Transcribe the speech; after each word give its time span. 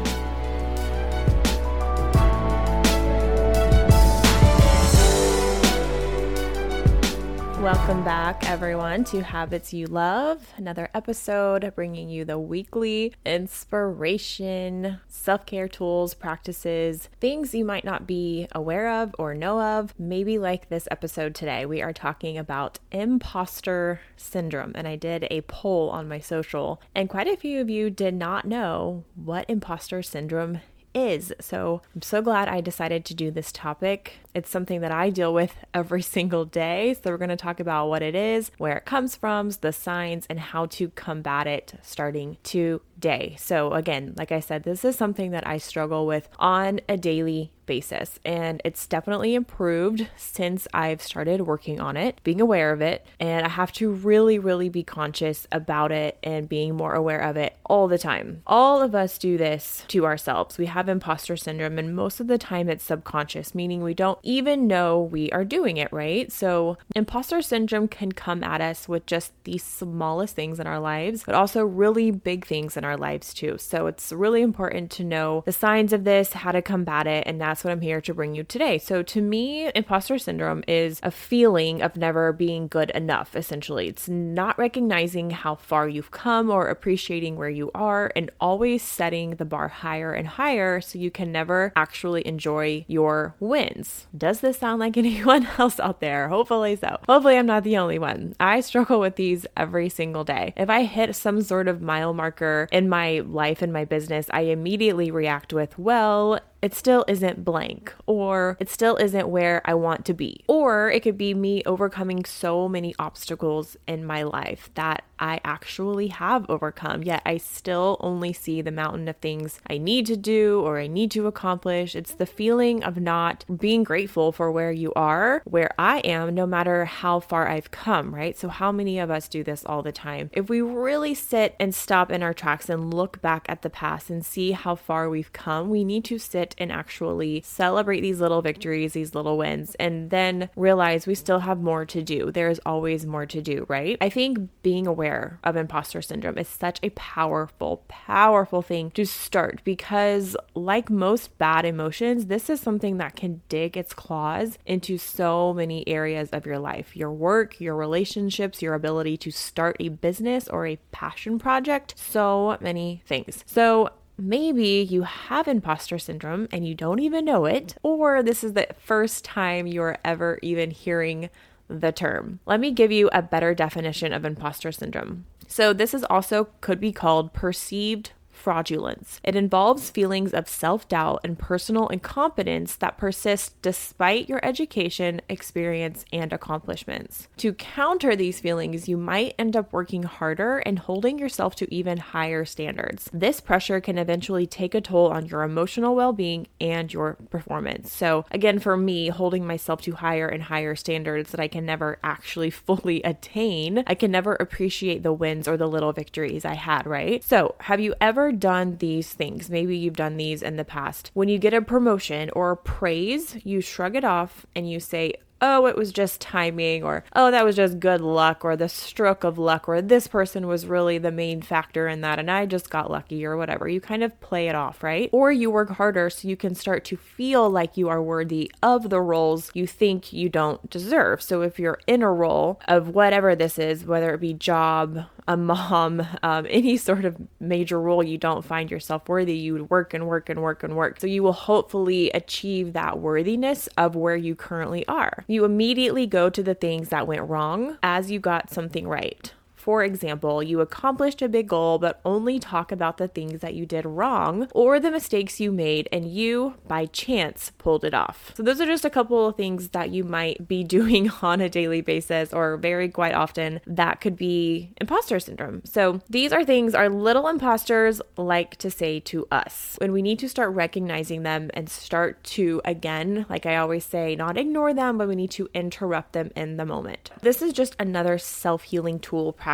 Welcome 7.61 8.03
back, 8.05 8.49
everyone, 8.49 9.05
to 9.05 9.23
Habits 9.23 9.75
You 9.75 9.85
Love. 9.85 10.55
Another 10.57 10.89
episode 10.95 11.71
bringing 11.77 12.09
you 12.09 12.25
the 12.25 12.39
weekly 12.39 13.13
inspiration, 13.27 14.99
self 15.09 15.45
care 15.45 15.69
tools, 15.69 16.15
practices, 16.15 17.11
things 17.21 17.55
you 17.55 17.67
might 17.67 17.85
not 17.85 18.07
be 18.07 18.49
aware 18.53 18.91
of 19.03 19.15
or 19.19 19.35
know 19.35 19.61
of. 19.61 19.93
Maybe 19.99 20.39
like 20.39 20.71
this 20.71 20.89
episode 20.91 21.35
today, 21.35 21.67
we 21.67 21.83
are 21.83 21.93
talking 21.93 22.39
about 22.39 22.79
imposter 22.93 24.01
syndrome. 24.17 24.73
And 24.75 24.89
I 24.89 24.97
did 24.97 25.27
a 25.31 25.43
poll 25.43 25.91
on 25.91 26.09
my 26.09 26.19
social, 26.19 26.81
and 26.95 27.11
quite 27.11 27.29
a 27.29 27.37
few 27.37 27.61
of 27.61 27.69
you 27.69 27.91
did 27.91 28.15
not 28.15 28.47
know 28.47 29.05
what 29.15 29.45
imposter 29.51 30.03
syndrome 30.03 30.61
is. 30.95 31.33
So 31.41 31.83
I'm 31.95 32.03
so 32.03 32.23
glad 32.23 32.49
I 32.49 32.61
decided 32.61 33.05
to 33.07 33.15
do 33.15 33.31
this 33.31 33.53
topic. 33.53 34.21
It's 34.35 34.51
something 34.51 34.81
that 34.81 34.93
I 34.93 35.11
deal 35.11 35.33
with 35.33 35.55
every 35.75 36.03
single 36.03 36.45
day. 36.45 36.95
So 36.95 37.11
we're 37.11 37.19
going 37.19 37.31
to 37.31 37.37
talk 37.37 37.61
about 37.61 37.89
what 37.89 38.03
it 38.03 38.15
is, 38.15 38.51
where 38.59 38.77
it 38.77 38.85
comes 38.85 39.17
from, 39.17 39.51
the 39.61 39.73
signs, 39.73 40.27
and 40.29 40.39
how 40.39 40.67
to 40.67 40.91
combat 40.91 41.47
it 41.47 41.75
starting 41.83 42.37
today. 42.43 43.37
So 43.39 43.73
again, 43.73 44.15
like 44.17 44.33
I 44.33 44.41
said, 44.41 44.65
this 44.65 44.85
is 44.85 44.97
something 44.97 45.31
that 45.31 45.47
I 45.47 45.59
struggle 45.59 46.07
with 46.07 46.29
on 46.39 46.81
a 46.89 46.97
daily 46.97 47.53
basis. 47.71 48.19
And 48.25 48.61
it's 48.65 48.85
definitely 48.89 49.37
improved 49.37 50.09
since 50.17 50.67
I've 50.75 51.01
started 51.01 51.43
working 51.43 51.79
on 51.79 51.97
it, 51.97 52.21
being 52.25 52.41
aware 52.41 52.73
of 52.73 52.81
it. 52.81 53.07
And 53.21 53.47
I 53.47 53.49
have 53.49 53.71
to 53.75 53.93
really, 53.93 54.41
really 54.41 54.69
be 54.69 54.83
conscious 54.83 55.47
about 55.53 55.93
it 55.93 56.19
and 56.25 56.49
being 56.49 56.77
more 56.77 56.95
aware 56.95 57.21
of 57.21 57.37
it 57.37 57.55
all 57.71 57.87
the 57.87 57.97
time. 57.97 58.43
All 58.45 58.83
of 58.83 58.97
us 58.97 59.17
do 59.19 59.39
this 59.39 59.85
to 59.87 60.05
ourselves. 60.05 60.59
We 60.59 60.67
have 60.67 60.89
imposter 60.89 61.37
syndrome, 61.37 61.79
and 61.79 61.95
most 61.95 62.19
of 62.19 62.27
the 62.27 62.39
time 62.39 62.69
it's 62.69 62.83
subconscious, 62.83 63.55
meaning 63.55 63.85
we 63.85 63.95
don't 63.95 64.19
even 64.25 64.67
know 64.67 65.01
we 65.01 65.31
are 65.31 65.45
doing 65.45 65.77
it, 65.77 65.93
right? 65.93 66.33
So, 66.33 66.77
imposter 66.97 67.41
syndrome 67.41 67.87
can 67.87 68.11
come 68.11 68.43
at 68.43 68.61
us 68.61 68.89
with 68.89 69.07
just 69.07 69.33
the 69.45 69.59
smallest 69.59 70.35
things 70.35 70.59
in 70.59 70.67
our 70.67 70.81
lives, 70.81 71.23
but 71.25 71.37
also 71.37 71.65
really 71.65 72.11
big 72.11 72.45
things 72.45 72.77
in 72.77 72.85
our 72.85 72.97
lives 72.97 73.33
too. 73.33 73.57
So, 73.59 73.87
it's 73.87 74.11
really 74.11 74.43
important 74.43 74.91
to 74.93 75.05
know 75.05 75.45
the 75.47 75.53
signs 75.53 75.93
of 75.93 76.03
this, 76.03 76.33
how 76.33 76.51
to 76.51 76.63
combat 76.63 77.07
it, 77.07 77.23
and 77.29 77.41
that's 77.41 77.60
what 77.65 77.73
I'm 77.73 77.81
here 77.81 78.01
to 78.01 78.15
bring 78.15 78.35
you 78.35 78.45
today. 78.45 78.79
So, 78.79 79.03
to 79.03 79.21
me, 79.21 79.71
imposter 79.75 80.19
syndrome 80.19 80.65
is 80.67 81.01
a 81.03 81.11
feeling 81.11 81.83
of 81.83 81.97
never 81.97 82.33
being 82.33 82.69
good 82.69 82.91
enough, 82.91 83.37
essentially. 83.37 83.89
It's 83.89 84.09
not 84.09 84.59
recognizing 84.59 85.31
how 85.31 85.55
far 85.55 85.89
you've 85.89 86.11
come 86.11 86.51
or 86.51 86.69
appreciating 86.69 87.37
where 87.37 87.49
you 87.49 87.71
are 87.75 88.13
and 88.17 88.31
always 88.41 88.83
setting 88.83 89.37
the 89.37 89.45
bar 89.45 89.69
higher 89.69 90.13
and 90.13 90.27
higher 90.27 90.81
so 90.81 90.99
you 90.99 91.11
can 91.11 91.33
never 91.33 91.73
actually 91.77 92.27
enjoy 92.27 92.85
your 92.89 93.35
wins. 93.41 94.07
Does 94.17 94.41
this 94.41 94.59
sound 94.59 94.81
like 94.81 94.97
anyone 94.97 95.49
else 95.59 95.81
out 95.81 96.01
there? 96.01 96.29
Hopefully 96.29 96.77
so. 96.77 96.99
Hopefully, 97.09 97.37
I'm 97.37 97.47
not 97.47 97.65
the 97.65 97.77
only 97.77 97.99
one. 97.99 98.35
I 98.41 98.61
struggle 98.61 99.01
with 99.01 99.17
these 99.17 99.47
every 99.57 99.89
single 99.89 100.25
day. 100.25 100.55
If 100.57 100.71
I 100.71 100.85
hit 100.85 101.15
some 101.17 101.43
sort 101.43 101.69
of 101.69 101.81
mile 101.81 102.15
marker 102.15 102.69
in 102.73 102.89
my 102.89 103.21
life 103.21 103.63
and 103.63 103.73
my 103.73 103.85
business, 103.85 104.27
I 104.31 104.43
immediately 104.43 105.11
react 105.11 105.53
with, 105.53 105.79
well, 105.79 106.41
it 106.63 106.75
still 106.75 107.05
isn't 107.09 107.45
blank, 107.45 107.95
or 108.07 108.57
it 108.61 108.69
still 108.69 108.97
isn't 108.97 109.29
where 109.29 109.63
I 109.65 109.75
want 109.75 110.05
to 110.07 110.15
be. 110.15 110.45
Or 110.47 110.91
it 110.91 111.03
could 111.03 111.17
be 111.17 111.35
me 111.35 111.63
overcoming 111.65 112.25
so 112.25 112.69
many 112.69 112.95
obstacles 112.99 113.77
in 113.87 114.05
my 114.05 114.23
life 114.23 114.71
that 114.75 115.05
I 115.19 115.41
actually 115.45 116.09
have 116.09 116.49
overcome, 116.49 117.03
yet 117.03 117.23
I 117.27 117.37
still 117.37 117.99
only 118.01 118.33
see 118.33 118.63
the 118.63 118.71
mountain 118.71 119.07
of 119.09 119.17
things 119.17 119.61
I 119.69 119.79
need 119.79 120.07
to 120.07 120.17
do 120.17 120.61
or 120.63 120.79
I 120.79 120.87
need 120.87 121.11
to 121.13 121.27
accomplish. 121.27 121.95
It's 121.95 122.15
the 122.15 122.27
feeling 122.27 122.83
of 122.83 122.97
not 122.97 123.45
being 123.59 123.85
grateful 123.85 124.33
for 124.33 124.51
where 124.51 124.73
you 124.73 124.93
are, 124.95 125.43
where 125.45 125.75
I 125.79 125.99
am, 125.99 126.35
no 126.35 126.47
matter 126.47 126.87
how 126.87 127.21
far 127.21 127.49
I've 127.49 127.71
come, 127.71 128.15
right? 128.15 128.37
So, 128.37 128.49
how 128.49 128.73
many 128.73 128.99
of 128.99 129.11
us 129.11 129.29
do 129.29 129.45
this 129.45 129.65
all 129.65 129.83
the 129.83 129.93
time? 129.93 130.31
If 130.33 130.49
we 130.49 130.63
really 130.63 131.15
sit 131.15 131.55
and 131.61 131.75
stop 131.75 132.11
in 132.11 132.23
our 132.23 132.35
tracks 132.35 132.69
and 132.69 132.93
look 132.93 133.21
back 133.21 133.45
at 133.49 133.63
the 133.63 133.71
past 133.71 134.11
and 134.11 134.25
see 134.25 134.53
how 134.53 134.75
far 134.75 135.09
we've 135.11 135.33
come, 135.33 135.69
we 135.69 135.85
need 135.85 136.05
to 136.07 136.19
sit 136.19 136.50
and 136.59 136.73
actually 136.73 137.43
celebrate 137.45 138.01
these 138.01 138.21
little 138.21 138.43
victories, 138.43 138.93
these 138.93 139.15
little 139.15 139.39
wins, 139.39 139.75
and 139.77 140.11
then 140.11 140.49
realize 140.57 141.07
we 141.07 141.15
still 141.15 141.41
have 141.41 141.61
more 141.61 141.85
to 141.87 142.03
do. 142.03 142.31
There 142.31 142.49
is 142.49 142.61
always 142.67 143.07
more 143.07 143.27
to 143.27 143.41
do, 143.41 143.67
right? 143.69 143.97
I 144.01 144.09
think 144.09 144.39
being 144.63 144.87
aware 144.87 145.39
of 145.45 145.57
imposter 145.57 146.03
syndrome 146.03 146.39
is 146.39 146.49
such 146.49 146.79
a 146.83 146.91
powerful, 146.91 147.85
powerful 147.89 148.63
thing 148.63 148.91
to 148.93 149.05
start 149.07 149.61
because, 149.65 150.37
like 150.55 150.91
most 150.91 151.37
bad 151.39 151.65
emotions, 151.65 152.27
this 152.27 152.51
is 152.51 152.61
something 152.61 152.99
that 152.99 153.17
can 153.17 153.43
dig 153.49 153.77
its 153.77 153.93
claws 153.93 154.59
into 154.67 154.99
so 154.99 155.53
many 155.53 155.87
areas 155.89 156.31
of 156.31 156.47
your 156.47 156.59
life 156.59 156.97
your 156.97 157.13
work, 157.13 157.61
your 157.61 157.77
relationships, 157.77 158.63
your 158.63 158.75
ability 158.75 159.17
to 159.17 159.31
start 159.31 159.77
a 159.81 159.89
business 159.89 160.49
or 160.49 160.67
a 160.67 160.79
passion 160.93 161.39
project, 161.39 161.95
so 161.97 162.57
many 162.61 163.03
things. 163.07 163.45
So, 163.47 163.91
Maybe 164.21 164.87
you 164.89 165.03
have 165.03 165.49
imposter 165.49 165.99
syndrome 165.99 166.47
and 166.53 166.67
you 166.67 166.75
don't 166.75 166.99
even 166.99 167.25
know 167.25 167.47
it, 167.47 167.77
or 167.83 168.23
this 168.23 168.45
is 168.45 168.53
the 168.53 168.69
first 168.79 169.25
time 169.25 169.67
you're 169.67 169.97
ever 170.05 170.39
even 170.43 170.71
hearing 170.71 171.31
the 171.69 171.91
term. 171.91 172.41
Let 172.45 172.61
me 172.61 172.71
give 172.73 172.93
you 172.93 173.09
a 173.13 173.23
better 173.23 173.55
definition 173.55 174.13
of 174.13 174.25
imposter 174.25 174.73
syndrome. 174.73 175.25
So, 175.49 175.73
this 175.73 175.95
is 175.95 176.05
also 176.05 176.49
could 176.61 176.81
be 176.81 176.93
called 176.93 177.33
perceived 177.33 178.13
fraudulence. 178.41 179.21
It 179.23 179.37
involves 179.37 179.91
feelings 179.91 180.33
of 180.33 180.49
self 180.49 180.89
doubt 180.89 181.21
and 181.23 181.39
personal 181.39 181.89
incompetence 181.89 182.77
that 182.77 182.99
persist 182.99 183.61
despite 183.63 184.29
your 184.29 184.45
education, 184.45 185.21
experience, 185.29 186.05
and 186.13 186.33
accomplishments. 186.33 187.29
To 187.39 187.53
counter 187.53 188.17
these 188.17 188.41
feelings, 188.41 188.89
you 188.89 188.97
might 188.97 189.35
end 189.39 189.57
up 189.57 189.73
working 189.73 190.05
harder 190.05 190.59
and 190.59 190.79
holding 190.79 191.19
yourself 191.19 191.55
to 191.57 191.75
even 191.75 191.99
higher 191.99 192.45
standards. 192.45 193.11
This 193.13 193.41
pressure 193.41 193.81
can 193.81 193.99
eventually 193.99 194.47
take 194.47 194.75
a 194.75 194.81
toll 194.81 195.09
on 195.09 195.27
your 195.27 195.43
emotional 195.43 195.95
well 195.95 196.13
being 196.13 196.47
and 196.61 196.93
your 196.93 197.15
performance. 197.31 197.93
So, 197.93 198.25
again, 198.31 198.59
for 198.59 198.77
me, 198.77 199.09
holding 199.09 199.47
myself 199.47 199.83
to 199.83 199.93
higher 199.93 200.29
and 200.29 200.45
higher 200.45 200.75
standards 200.75 201.31
that 201.31 201.41
I 201.41 201.49
can 201.49 201.67
never 201.67 201.99
actually 202.03 202.51
fully 202.67 203.03
attain, 203.03 203.85
I 203.87 203.95
can 203.95 204.11
never 204.11 204.35
appreciate 204.35 205.03
the 205.03 205.13
wins 205.13 205.47
or 205.47 205.57
the 205.57 205.69
little 205.69 205.93
victories 205.93 206.45
I 206.45 206.55
had, 206.55 206.87
right? 206.87 207.23
So, 207.23 207.55
have 207.61 207.81
you 207.81 207.95
ever 208.01 208.30
done 208.33 208.77
these 208.79 209.13
things? 209.13 209.51
Maybe 209.51 209.77
you've 209.77 209.97
done 209.97 210.17
these 210.17 210.43
in 210.43 210.57
the 210.57 210.65
past. 210.65 211.11
When 211.15 211.29
you 211.29 211.39
get 211.39 211.55
a 211.55 211.63
promotion 211.63 212.31
or 212.35 212.57
praise, 212.57 213.37
you 213.45 213.61
shrug 213.61 213.97
it 213.97 214.05
off 214.05 214.47
and 214.55 214.71
you 214.71 214.81
say, 214.81 215.15
oh, 215.43 215.67
it 215.67 215.77
was 215.77 215.93
just 215.93 216.21
timing, 216.21 216.83
or 216.85 217.05
oh, 217.15 217.31
that 217.31 217.45
was 217.45 217.57
just 217.57 217.81
good 217.81 218.01
luck, 218.01 218.45
or 218.45 218.57
the 218.57 218.69
stroke 218.69 219.25
of 219.25 219.39
luck, 219.39 219.69
or 219.69 219.81
this 219.81 220.07
person 220.07 220.47
was 220.47 220.67
really 220.67 220.99
the 220.99 221.11
main 221.11 221.41
factor 221.41 221.89
in 221.89 222.03
that, 222.03 222.19
and 222.19 222.31
I 222.31 222.47
just 222.47 222.71
got 222.71 222.91
lucky, 222.91 223.25
or 223.25 223.37
whatever. 223.37 223.69
You 223.69 223.81
kind 223.81 224.03
of 224.03 224.21
play 224.21 224.49
it 224.49 224.55
off, 224.55 224.83
right? 224.83 225.09
Or 225.13 225.33
you 225.33 225.51
work 225.51 225.71
harder 225.71 226.11
so 226.11 226.29
you 226.29 226.37
can 226.37 226.55
start 226.55 226.85
to 226.87 226.97
feel 226.97 227.49
like 227.49 227.77
you 227.77 227.89
are 227.89 228.03
worthy 228.03 228.53
of 228.63 228.91
the 228.91 229.01
roles 229.01 229.51
you 229.55 229.67
think 229.67 230.13
you 230.13 230.29
don't 230.29 230.69
deserve. 230.69 231.23
So 231.23 231.43
if 231.43 231.59
you're 231.59 231.81
in 231.87 232.03
a 232.03 232.13
role 232.13 232.61
of 232.69 232.89
whatever 232.89 233.35
this 233.35 233.59
is, 233.59 233.87
whether 233.87 234.13
it 234.13 234.21
be 234.21 234.35
job, 234.35 235.07
a 235.31 235.37
mom, 235.37 236.05
um, 236.25 236.47
any 236.51 236.77
sort 236.77 237.05
of 237.05 237.17
major 237.39 237.81
role 237.81 238.03
you 238.03 238.19
don't 238.19 238.45
find 238.45 238.71
yourself 238.71 239.09
worthy, 239.09 239.37
you 239.37 239.53
would 239.53 239.71
work 239.71 239.95
and 239.95 240.07
work 240.09 240.29
and 240.29 240.43
work 240.43 240.63
and 240.65 240.77
work. 240.77 241.01
So 241.01 241.07
you 241.07 241.23
will 241.23 241.33
hopefully 241.33 242.11
achieve 242.11 242.73
that 242.73 242.99
worthiness 242.99 243.69
of 243.79 243.95
where 243.95 244.17
you 244.17 244.35
currently 244.35 244.87
are. 244.89 245.25
You 245.29 245.45
immediately 245.45 246.07
go 246.07 246.31
to 246.31 246.43
the 246.43 246.55
things 246.55 246.89
that 246.89 247.07
went 247.07 247.23
wrong 247.23 247.79
as 247.83 248.11
you 248.11 248.19
got 248.19 248.51
something 248.51 248.89
right. 248.89 249.33
For 249.61 249.85
example, 249.85 250.43
you 250.43 250.63
accomplished 250.63 251.21
a 251.21 251.29
big 251.29 251.49
goal, 251.49 251.79
but 251.79 252.01
only 252.03 252.39
talk 252.39 252.73
about 252.73 252.97
the 252.97 253.09
things 253.09 253.43
that 253.43 253.53
you 253.53 253.67
did 253.67 253.85
wrong 253.85 254.49
or 254.55 254.81
the 254.81 254.91
mistakes 254.91 255.39
you 255.39 255.53
made 255.53 255.87
and 255.93 256.11
you, 256.11 256.55
by 256.67 256.87
chance, 256.87 257.53
pulled 257.59 257.85
it 257.85 257.93
off. 257.93 258.33
So, 258.35 258.43
those 258.43 258.59
are 258.59 258.67
just 258.67 258.87
a 258.87 258.91
couple 258.91 259.27
of 259.27 259.37
things 259.37 259.69
that 259.69 259.91
you 259.91 260.03
might 260.03 260.49
be 260.49 260.65
doing 260.79 261.11
on 261.21 261.43
a 261.43 261.51
daily 261.51 261.83
basis 261.83 262.33
or 262.33 262.57
very 262.57 262.89
quite 262.89 263.13
often 263.13 263.61
that 263.67 264.01
could 264.01 264.17
be 264.17 264.73
imposter 264.81 265.21
syndrome. 265.21 265.61
So, 265.67 266.01
these 266.09 266.33
are 266.33 266.43
things 266.43 266.75
our 266.75 266.89
little 266.89 267.29
imposters 267.29 268.01
like 268.17 268.57
to 268.57 268.71
say 268.71 268.99
to 269.01 269.29
us. 269.31 269.77
When 269.79 269.93
we 269.93 270.01
need 270.01 270.21
to 270.21 270.29
start 270.31 270.55
recognizing 270.55 271.23
them 271.23 271.51
and 271.53 271.69
start 271.69 272.25
to, 272.25 272.63
again, 272.65 273.27
like 273.29 273.45
I 273.45 273.57
always 273.57 273.85
say, 273.85 274.17
not 274.17 274.39
ignore 274.39 274.73
them, 274.73 274.97
but 274.97 275.07
we 275.07 275.17
need 275.17 275.33
to 275.33 275.51
interrupt 275.53 276.15
them 276.15 276.31
in 276.35 276.57
the 276.57 276.65
moment. 276.65 277.11
This 277.21 277.43
is 277.43 277.53
just 277.53 277.77
another 277.79 278.17
self 278.17 278.63
healing 278.63 278.99
tool 278.99 279.35
practice 279.35 279.50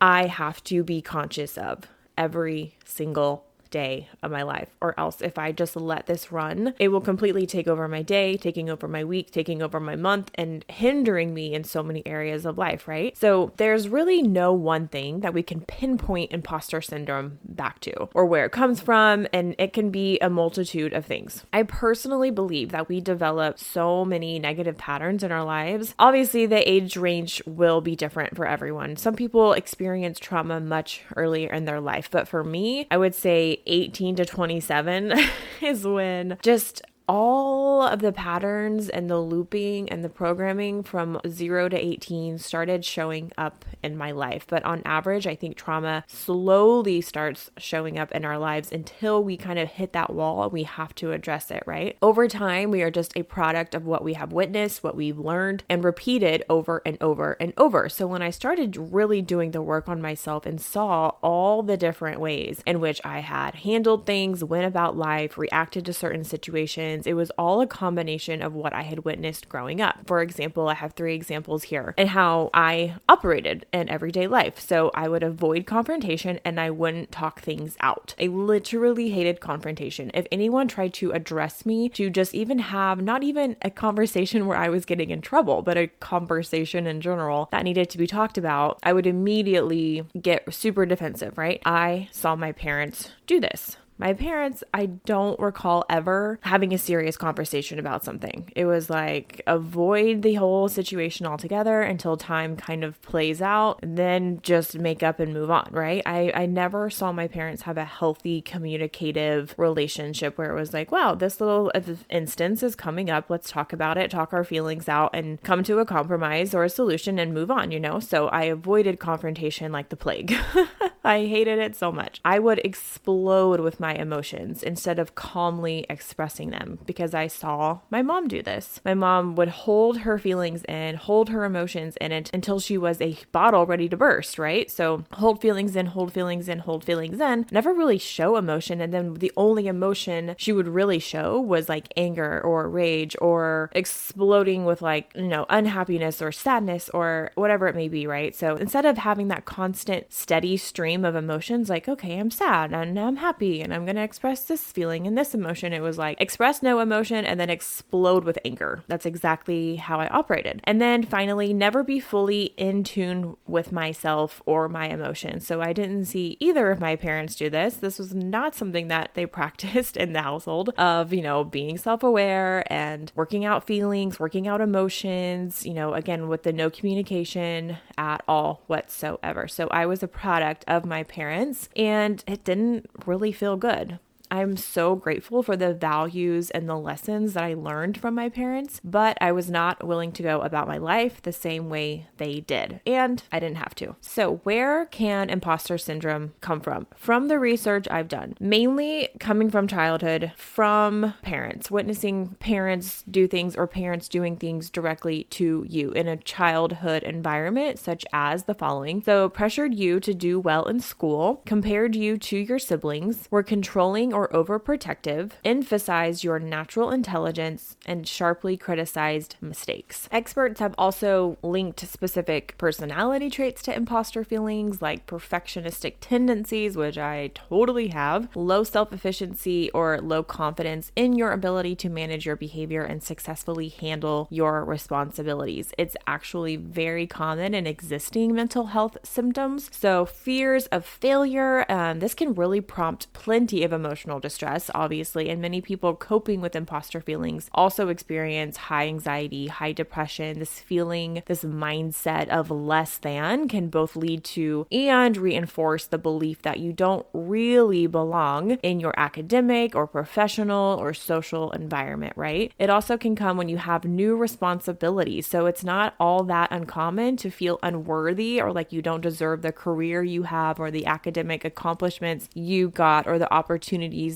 I 0.00 0.26
have 0.26 0.64
to 0.64 0.82
be 0.82 1.02
conscious 1.02 1.58
of 1.58 1.84
every 2.16 2.76
single 2.84 3.45
day 3.70 4.08
of 4.22 4.30
my 4.30 4.42
life, 4.42 4.70
or 4.80 4.98
else 4.98 5.20
if 5.20 5.38
I 5.38 5.52
just 5.52 5.76
let 5.76 6.06
this 6.06 6.32
run, 6.32 6.74
it 6.78 6.88
will 6.88 7.00
completely 7.00 7.46
take 7.46 7.68
over 7.68 7.88
my 7.88 8.02
day, 8.02 8.36
taking 8.36 8.70
over 8.70 8.88
my 8.88 9.04
week, 9.04 9.30
taking 9.30 9.62
over 9.62 9.80
my 9.80 9.96
month, 9.96 10.30
and 10.34 10.64
hindering 10.68 11.34
me 11.34 11.54
in 11.54 11.64
so 11.64 11.82
many 11.82 12.06
areas 12.06 12.46
of 12.46 12.58
life, 12.58 12.88
right? 12.88 13.16
So 13.16 13.52
there's 13.56 13.88
really 13.88 14.22
no 14.22 14.52
one 14.52 14.88
thing 14.88 15.20
that 15.20 15.34
we 15.34 15.42
can 15.42 15.60
pinpoint 15.60 16.32
imposter 16.32 16.80
syndrome 16.80 17.38
back 17.44 17.80
to 17.80 18.08
or 18.14 18.26
where 18.26 18.44
it 18.44 18.52
comes 18.52 18.80
from, 18.80 19.26
and 19.32 19.54
it 19.58 19.72
can 19.72 19.90
be 19.90 20.18
a 20.20 20.30
multitude 20.30 20.92
of 20.92 21.04
things. 21.06 21.44
I 21.52 21.62
personally 21.62 22.30
believe 22.30 22.70
that 22.70 22.88
we 22.88 23.00
develop 23.00 23.58
so 23.58 24.04
many 24.04 24.38
negative 24.38 24.78
patterns 24.78 25.22
in 25.22 25.32
our 25.32 25.44
lives. 25.44 25.94
Obviously, 25.98 26.46
the 26.46 26.68
age 26.68 26.96
range 26.96 27.42
will 27.46 27.80
be 27.80 27.96
different 27.96 28.36
for 28.36 28.46
everyone. 28.46 28.96
Some 28.96 29.14
people 29.14 29.52
experience 29.52 30.18
trauma 30.18 30.60
much 30.60 31.02
earlier 31.16 31.50
in 31.50 31.64
their 31.64 31.80
life, 31.80 32.10
but 32.10 32.28
for 32.28 32.44
me, 32.44 32.86
I 32.90 32.96
would 32.96 33.14
say 33.14 33.55
18 33.66 34.16
to 34.16 34.24
27 34.24 35.14
is 35.62 35.86
when 35.86 36.38
just 36.42 36.82
all 37.08 37.82
of 37.82 38.00
the 38.00 38.12
patterns 38.12 38.88
and 38.88 39.08
the 39.08 39.18
looping 39.18 39.88
and 39.88 40.02
the 40.02 40.08
programming 40.08 40.82
from 40.82 41.20
0 41.26 41.68
to 41.68 41.76
18 41.76 42.38
started 42.38 42.84
showing 42.84 43.32
up 43.38 43.64
in 43.82 43.96
my 43.96 44.10
life. 44.10 44.46
But 44.48 44.64
on 44.64 44.82
average, 44.84 45.26
I 45.26 45.34
think 45.34 45.56
trauma 45.56 46.04
slowly 46.06 47.00
starts 47.00 47.50
showing 47.58 47.98
up 47.98 48.12
in 48.12 48.24
our 48.24 48.38
lives 48.38 48.72
until 48.72 49.22
we 49.22 49.36
kind 49.36 49.58
of 49.58 49.68
hit 49.68 49.92
that 49.92 50.12
wall 50.12 50.42
and 50.44 50.52
we 50.52 50.64
have 50.64 50.94
to 50.96 51.12
address 51.12 51.50
it, 51.50 51.62
right? 51.66 51.96
Over 52.02 52.28
time, 52.28 52.70
we 52.70 52.82
are 52.82 52.90
just 52.90 53.16
a 53.16 53.22
product 53.22 53.74
of 53.74 53.86
what 53.86 54.02
we 54.02 54.14
have 54.14 54.32
witnessed, 54.32 54.82
what 54.82 54.96
we've 54.96 55.18
learned, 55.18 55.64
and 55.68 55.84
repeated 55.84 56.44
over 56.48 56.82
and 56.84 56.96
over 57.00 57.36
and 57.40 57.52
over. 57.56 57.88
So 57.88 58.06
when 58.06 58.22
I 58.22 58.30
started 58.30 58.76
really 58.76 59.22
doing 59.22 59.50
the 59.50 59.62
work 59.62 59.88
on 59.88 60.00
myself 60.00 60.46
and 60.46 60.60
saw 60.60 61.12
all 61.22 61.62
the 61.62 61.76
different 61.76 62.20
ways 62.20 62.62
in 62.66 62.80
which 62.80 63.00
I 63.04 63.20
had 63.20 63.56
handled 63.56 64.06
things, 64.06 64.42
went 64.42 64.66
about 64.66 64.96
life, 64.96 65.38
reacted 65.38 65.84
to 65.86 65.92
certain 65.92 66.24
situations, 66.24 66.95
it 67.04 67.14
was 67.14 67.32
all 67.36 67.60
a 67.60 67.66
combination 67.66 68.42
of 68.42 68.54
what 68.54 68.72
I 68.72 68.82
had 68.82 69.04
witnessed 69.04 69.48
growing 69.48 69.80
up. 69.80 69.96
For 70.06 70.22
example, 70.22 70.68
I 70.68 70.74
have 70.74 70.92
three 70.92 71.16
examples 71.16 71.64
here 71.64 71.94
and 71.98 72.10
how 72.10 72.50
I 72.54 72.94
operated 73.08 73.66
in 73.72 73.88
everyday 73.88 74.28
life. 74.28 74.60
So 74.60 74.92
I 74.94 75.08
would 75.08 75.24
avoid 75.24 75.66
confrontation 75.66 76.38
and 76.44 76.60
I 76.60 76.70
wouldn't 76.70 77.10
talk 77.10 77.40
things 77.40 77.76
out. 77.80 78.14
I 78.20 78.26
literally 78.26 79.10
hated 79.10 79.40
confrontation. 79.40 80.12
If 80.14 80.28
anyone 80.30 80.68
tried 80.68 80.94
to 80.94 81.10
address 81.10 81.66
me, 81.66 81.88
to 81.96 82.10
just 82.10 82.34
even 82.34 82.58
have 82.58 83.00
not 83.00 83.22
even 83.22 83.56
a 83.62 83.70
conversation 83.70 84.46
where 84.46 84.58
I 84.58 84.68
was 84.68 84.84
getting 84.84 85.10
in 85.10 85.22
trouble, 85.22 85.62
but 85.62 85.78
a 85.78 85.88
conversation 85.88 86.86
in 86.86 87.00
general 87.00 87.48
that 87.50 87.64
needed 87.64 87.88
to 87.90 87.98
be 87.98 88.06
talked 88.06 88.36
about, 88.36 88.78
I 88.82 88.92
would 88.92 89.06
immediately 89.06 90.04
get 90.20 90.52
super 90.52 90.84
defensive, 90.84 91.38
right? 91.38 91.60
I 91.64 92.08
saw 92.12 92.36
my 92.36 92.52
parents 92.52 93.12
do 93.26 93.40
this. 93.40 93.76
My 93.98 94.12
parents, 94.12 94.62
I 94.74 94.86
don't 94.86 95.40
recall 95.40 95.84
ever 95.88 96.38
having 96.42 96.74
a 96.74 96.78
serious 96.78 97.16
conversation 97.16 97.78
about 97.78 98.04
something. 98.04 98.52
It 98.54 98.66
was 98.66 98.90
like 98.90 99.40
avoid 99.46 100.20
the 100.20 100.34
whole 100.34 100.68
situation 100.68 101.26
altogether 101.26 101.80
until 101.80 102.18
time 102.18 102.56
kind 102.56 102.84
of 102.84 103.00
plays 103.00 103.40
out, 103.40 103.80
then 103.82 104.40
just 104.42 104.78
make 104.78 105.02
up 105.02 105.18
and 105.18 105.32
move 105.32 105.50
on, 105.50 105.68
right? 105.70 106.02
I, 106.04 106.30
I 106.34 106.46
never 106.46 106.90
saw 106.90 107.10
my 107.10 107.26
parents 107.26 107.62
have 107.62 107.78
a 107.78 107.84
healthy 107.86 108.42
communicative 108.42 109.54
relationship 109.56 110.36
where 110.36 110.50
it 110.50 110.60
was 110.60 110.74
like, 110.74 110.92
wow, 110.92 111.14
this 111.14 111.40
little 111.40 111.72
instance 112.10 112.62
is 112.62 112.76
coming 112.76 113.08
up. 113.08 113.30
Let's 113.30 113.50
talk 113.50 113.72
about 113.72 113.96
it, 113.96 114.10
talk 114.10 114.34
our 114.34 114.44
feelings 114.44 114.90
out, 114.90 115.10
and 115.14 115.42
come 115.42 115.62
to 115.64 115.78
a 115.78 115.86
compromise 115.86 116.54
or 116.54 116.64
a 116.64 116.68
solution 116.68 117.18
and 117.18 117.32
move 117.32 117.50
on, 117.50 117.70
you 117.70 117.80
know? 117.80 118.00
So 118.00 118.28
I 118.28 118.44
avoided 118.44 118.98
confrontation 118.98 119.72
like 119.72 119.88
the 119.88 119.96
plague. 119.96 120.36
I 121.04 121.26
hated 121.26 121.58
it 121.60 121.76
so 121.76 121.92
much. 121.92 122.20
I 122.24 122.40
would 122.40 122.58
explode 122.58 123.60
with 123.60 123.80
my 123.80 123.85
emotions 123.94 124.62
instead 124.62 124.98
of 124.98 125.14
calmly 125.14 125.86
expressing 125.88 126.50
them 126.50 126.78
because 126.86 127.14
I 127.14 127.26
saw 127.26 127.80
my 127.90 128.02
mom 128.02 128.28
do 128.28 128.42
this. 128.42 128.80
My 128.84 128.94
mom 128.94 129.34
would 129.36 129.48
hold 129.48 129.98
her 129.98 130.18
feelings 130.18 130.64
in, 130.64 130.96
hold 130.96 131.28
her 131.30 131.44
emotions 131.44 131.96
in 132.00 132.12
it 132.12 132.30
until 132.32 132.60
she 132.60 132.78
was 132.78 133.00
a 133.00 133.18
bottle 133.32 133.66
ready 133.66 133.88
to 133.88 133.96
burst, 133.96 134.38
right? 134.38 134.70
So 134.70 135.04
hold 135.12 135.40
feelings 135.40 135.76
in, 135.76 135.86
hold 135.86 136.12
feelings 136.12 136.48
in, 136.48 136.60
hold 136.60 136.84
feelings 136.84 137.20
in, 137.20 137.46
never 137.50 137.72
really 137.72 137.98
show 137.98 138.36
emotion. 138.36 138.80
And 138.80 138.92
then 138.92 139.14
the 139.14 139.32
only 139.36 139.66
emotion 139.66 140.34
she 140.38 140.52
would 140.52 140.68
really 140.68 140.98
show 140.98 141.40
was 141.40 141.68
like 141.68 141.92
anger 141.96 142.40
or 142.40 142.68
rage 142.68 143.16
or 143.20 143.70
exploding 143.72 144.64
with 144.64 144.82
like, 144.82 145.12
you 145.14 145.28
know, 145.28 145.46
unhappiness 145.48 146.20
or 146.20 146.32
sadness 146.32 146.88
or 146.90 147.30
whatever 147.34 147.66
it 147.66 147.76
may 147.76 147.88
be, 147.88 148.06
right? 148.06 148.34
So 148.34 148.56
instead 148.56 148.84
of 148.84 148.98
having 148.98 149.28
that 149.28 149.44
constant, 149.44 150.12
steady 150.12 150.56
stream 150.56 151.04
of 151.04 151.14
emotions 151.14 151.68
like, 151.68 151.88
okay, 151.88 152.18
I'm 152.18 152.30
sad 152.30 152.72
and 152.72 152.98
I'm 152.98 153.16
happy 153.16 153.60
and 153.60 153.72
I'm 153.76 153.84
going 153.84 153.96
to 153.96 154.02
express 154.02 154.44
this 154.44 154.62
feeling 154.62 155.06
and 155.06 155.16
this 155.16 155.34
emotion. 155.34 155.74
It 155.74 155.82
was 155.82 155.98
like 155.98 156.18
express 156.18 156.62
no 156.62 156.80
emotion 156.80 157.26
and 157.26 157.38
then 157.38 157.50
explode 157.50 158.24
with 158.24 158.38
anger. 158.42 158.82
That's 158.88 159.04
exactly 159.04 159.76
how 159.76 160.00
I 160.00 160.08
operated. 160.08 160.62
And 160.64 160.80
then 160.80 161.02
finally, 161.02 161.52
never 161.52 161.84
be 161.84 162.00
fully 162.00 162.54
in 162.56 162.84
tune 162.84 163.36
with 163.46 163.72
myself 163.72 164.42
or 164.46 164.66
my 164.68 164.88
emotions. 164.88 165.46
So 165.46 165.60
I 165.60 165.74
didn't 165.74 166.06
see 166.06 166.38
either 166.40 166.70
of 166.70 166.80
my 166.80 166.96
parents 166.96 167.36
do 167.36 167.50
this. 167.50 167.76
This 167.76 167.98
was 167.98 168.14
not 168.14 168.54
something 168.54 168.88
that 168.88 169.10
they 169.12 169.26
practiced 169.36 169.98
in 169.98 170.14
the 170.14 170.22
household 170.22 170.70
of, 170.78 171.12
you 171.12 171.20
know, 171.20 171.44
being 171.44 171.76
self 171.76 172.02
aware 172.02 172.64
and 172.72 173.12
working 173.14 173.44
out 173.44 173.66
feelings, 173.66 174.18
working 174.18 174.48
out 174.48 174.62
emotions, 174.62 175.66
you 175.66 175.74
know, 175.74 175.92
again, 175.92 176.28
with 176.28 176.44
the 176.44 176.52
no 176.52 176.70
communication 176.70 177.76
at 177.98 178.22
all 178.26 178.62
whatsoever. 178.68 179.46
So 179.48 179.68
I 179.70 179.84
was 179.84 180.02
a 180.02 180.08
product 180.08 180.64
of 180.66 180.86
my 180.86 181.02
parents, 181.02 181.68
and 181.76 182.24
it 182.26 182.42
didn't 182.42 182.88
really 183.04 183.32
feel 183.32 183.56
good 183.56 183.65
good. 183.66 183.98
I'm 184.30 184.56
so 184.56 184.96
grateful 184.96 185.42
for 185.42 185.56
the 185.56 185.74
values 185.74 186.50
and 186.50 186.68
the 186.68 186.76
lessons 186.76 187.34
that 187.34 187.44
I 187.44 187.54
learned 187.54 187.98
from 187.98 188.14
my 188.14 188.28
parents, 188.28 188.80
but 188.82 189.16
I 189.20 189.32
was 189.32 189.50
not 189.50 189.86
willing 189.86 190.12
to 190.12 190.22
go 190.22 190.40
about 190.40 190.68
my 190.68 190.78
life 190.78 191.22
the 191.22 191.32
same 191.32 191.68
way 191.68 192.08
they 192.16 192.40
did, 192.40 192.80
and 192.86 193.22
I 193.30 193.38
didn't 193.38 193.58
have 193.58 193.74
to. 193.76 193.96
So, 194.00 194.36
where 194.44 194.86
can 194.86 195.30
imposter 195.30 195.78
syndrome 195.78 196.34
come 196.40 196.60
from? 196.60 196.86
From 196.96 197.28
the 197.28 197.38
research 197.38 197.86
I've 197.90 198.08
done, 198.08 198.36
mainly 198.40 199.08
coming 199.20 199.50
from 199.50 199.68
childhood, 199.68 200.32
from 200.36 201.14
parents, 201.22 201.70
witnessing 201.70 202.36
parents 202.40 203.04
do 203.10 203.28
things 203.28 203.56
or 203.56 203.66
parents 203.66 204.08
doing 204.08 204.36
things 204.36 204.70
directly 204.70 205.24
to 205.30 205.64
you 205.68 205.92
in 205.92 206.08
a 206.08 206.16
childhood 206.16 207.02
environment, 207.02 207.78
such 207.78 208.04
as 208.12 208.44
the 208.44 208.54
following. 208.54 209.02
So, 209.02 209.28
pressured 209.28 209.74
you 209.74 210.00
to 210.00 210.14
do 210.14 210.40
well 210.40 210.64
in 210.64 210.80
school, 210.80 211.42
compared 211.46 211.94
you 211.94 212.16
to 212.18 212.38
your 212.38 212.58
siblings, 212.58 213.28
were 213.30 213.42
controlling 213.42 214.12
or 214.16 214.28
overprotective, 214.28 215.32
emphasized 215.44 216.24
your 216.24 216.38
natural 216.38 216.90
intelligence, 216.90 217.76
and 217.84 218.08
sharply 218.08 218.56
criticized 218.56 219.36
mistakes. 219.42 220.08
Experts 220.10 220.58
have 220.58 220.74
also 220.78 221.36
linked 221.42 221.80
specific 221.80 222.54
personality 222.56 223.28
traits 223.28 223.60
to 223.60 223.76
imposter 223.76 224.24
feelings 224.24 224.80
like 224.80 225.06
perfectionistic 225.06 225.96
tendencies, 226.00 226.78
which 226.78 226.96
I 226.96 227.30
totally 227.34 227.88
have, 227.88 228.34
low 228.34 228.64
self 228.64 228.90
efficiency, 228.90 229.70
or 229.72 230.00
low 230.00 230.22
confidence 230.22 230.92
in 230.96 231.12
your 231.18 231.32
ability 231.32 231.76
to 231.76 231.90
manage 231.90 232.24
your 232.24 232.36
behavior 232.36 232.84
and 232.84 233.02
successfully 233.02 233.68
handle 233.68 234.28
your 234.30 234.64
responsibilities. 234.64 235.74
It's 235.76 235.96
actually 236.06 236.56
very 236.56 237.06
common 237.06 237.52
in 237.52 237.66
existing 237.66 238.34
mental 238.34 238.68
health 238.68 238.96
symptoms. 239.02 239.68
So, 239.72 240.06
fears 240.06 240.68
of 240.68 240.86
failure, 240.86 241.70
um, 241.70 241.98
this 241.98 242.14
can 242.14 242.32
really 242.32 242.62
prompt 242.62 243.12
plenty 243.12 243.62
of 243.62 243.74
emotional 243.74 244.05
distress, 244.20 244.70
obviously, 244.74 245.28
and 245.28 245.42
many 245.42 245.60
people 245.60 245.94
coping 245.94 246.40
with 246.40 246.56
imposter 246.56 247.00
feelings 247.00 247.50
also 247.52 247.88
experience 247.88 248.56
high 248.56 248.86
anxiety, 248.86 249.48
high 249.48 249.72
depression. 249.72 250.38
This 250.38 250.60
feeling, 250.60 251.22
this 251.26 251.44
mindset 251.44 252.28
of 252.28 252.50
less 252.50 252.98
than 252.98 253.48
can 253.48 253.68
both 253.68 253.96
lead 253.96 254.24
to 254.24 254.66
and 254.72 255.16
reinforce 255.16 255.86
the 255.86 255.98
belief 255.98 256.42
that 256.42 256.60
you 256.60 256.72
don't 256.72 257.06
really 257.12 257.86
belong 257.86 258.52
in 258.62 258.80
your 258.80 258.94
academic 258.96 259.74
or 259.74 259.86
professional 259.86 260.78
or 260.80 260.94
social 260.94 261.50
environment, 261.52 262.12
right? 262.16 262.52
It 262.58 262.70
also 262.70 262.96
can 262.96 263.16
come 263.16 263.36
when 263.36 263.48
you 263.48 263.58
have 263.58 263.84
new 263.84 264.16
responsibilities. 264.16 265.26
So 265.26 265.46
it's 265.46 265.64
not 265.64 265.94
all 265.98 266.22
that 266.24 266.52
uncommon 266.52 267.16
to 267.18 267.30
feel 267.30 267.58
unworthy 267.62 268.40
or 268.40 268.52
like 268.52 268.72
you 268.72 268.82
don't 268.82 269.00
deserve 269.00 269.42
the 269.42 269.52
career 269.52 270.02
you 270.02 270.24
have 270.24 270.60
or 270.60 270.70
the 270.70 270.86
academic 270.86 271.44
accomplishments 271.44 272.28
you 272.34 272.68
got 272.68 273.06
or 273.06 273.18
the 273.18 273.32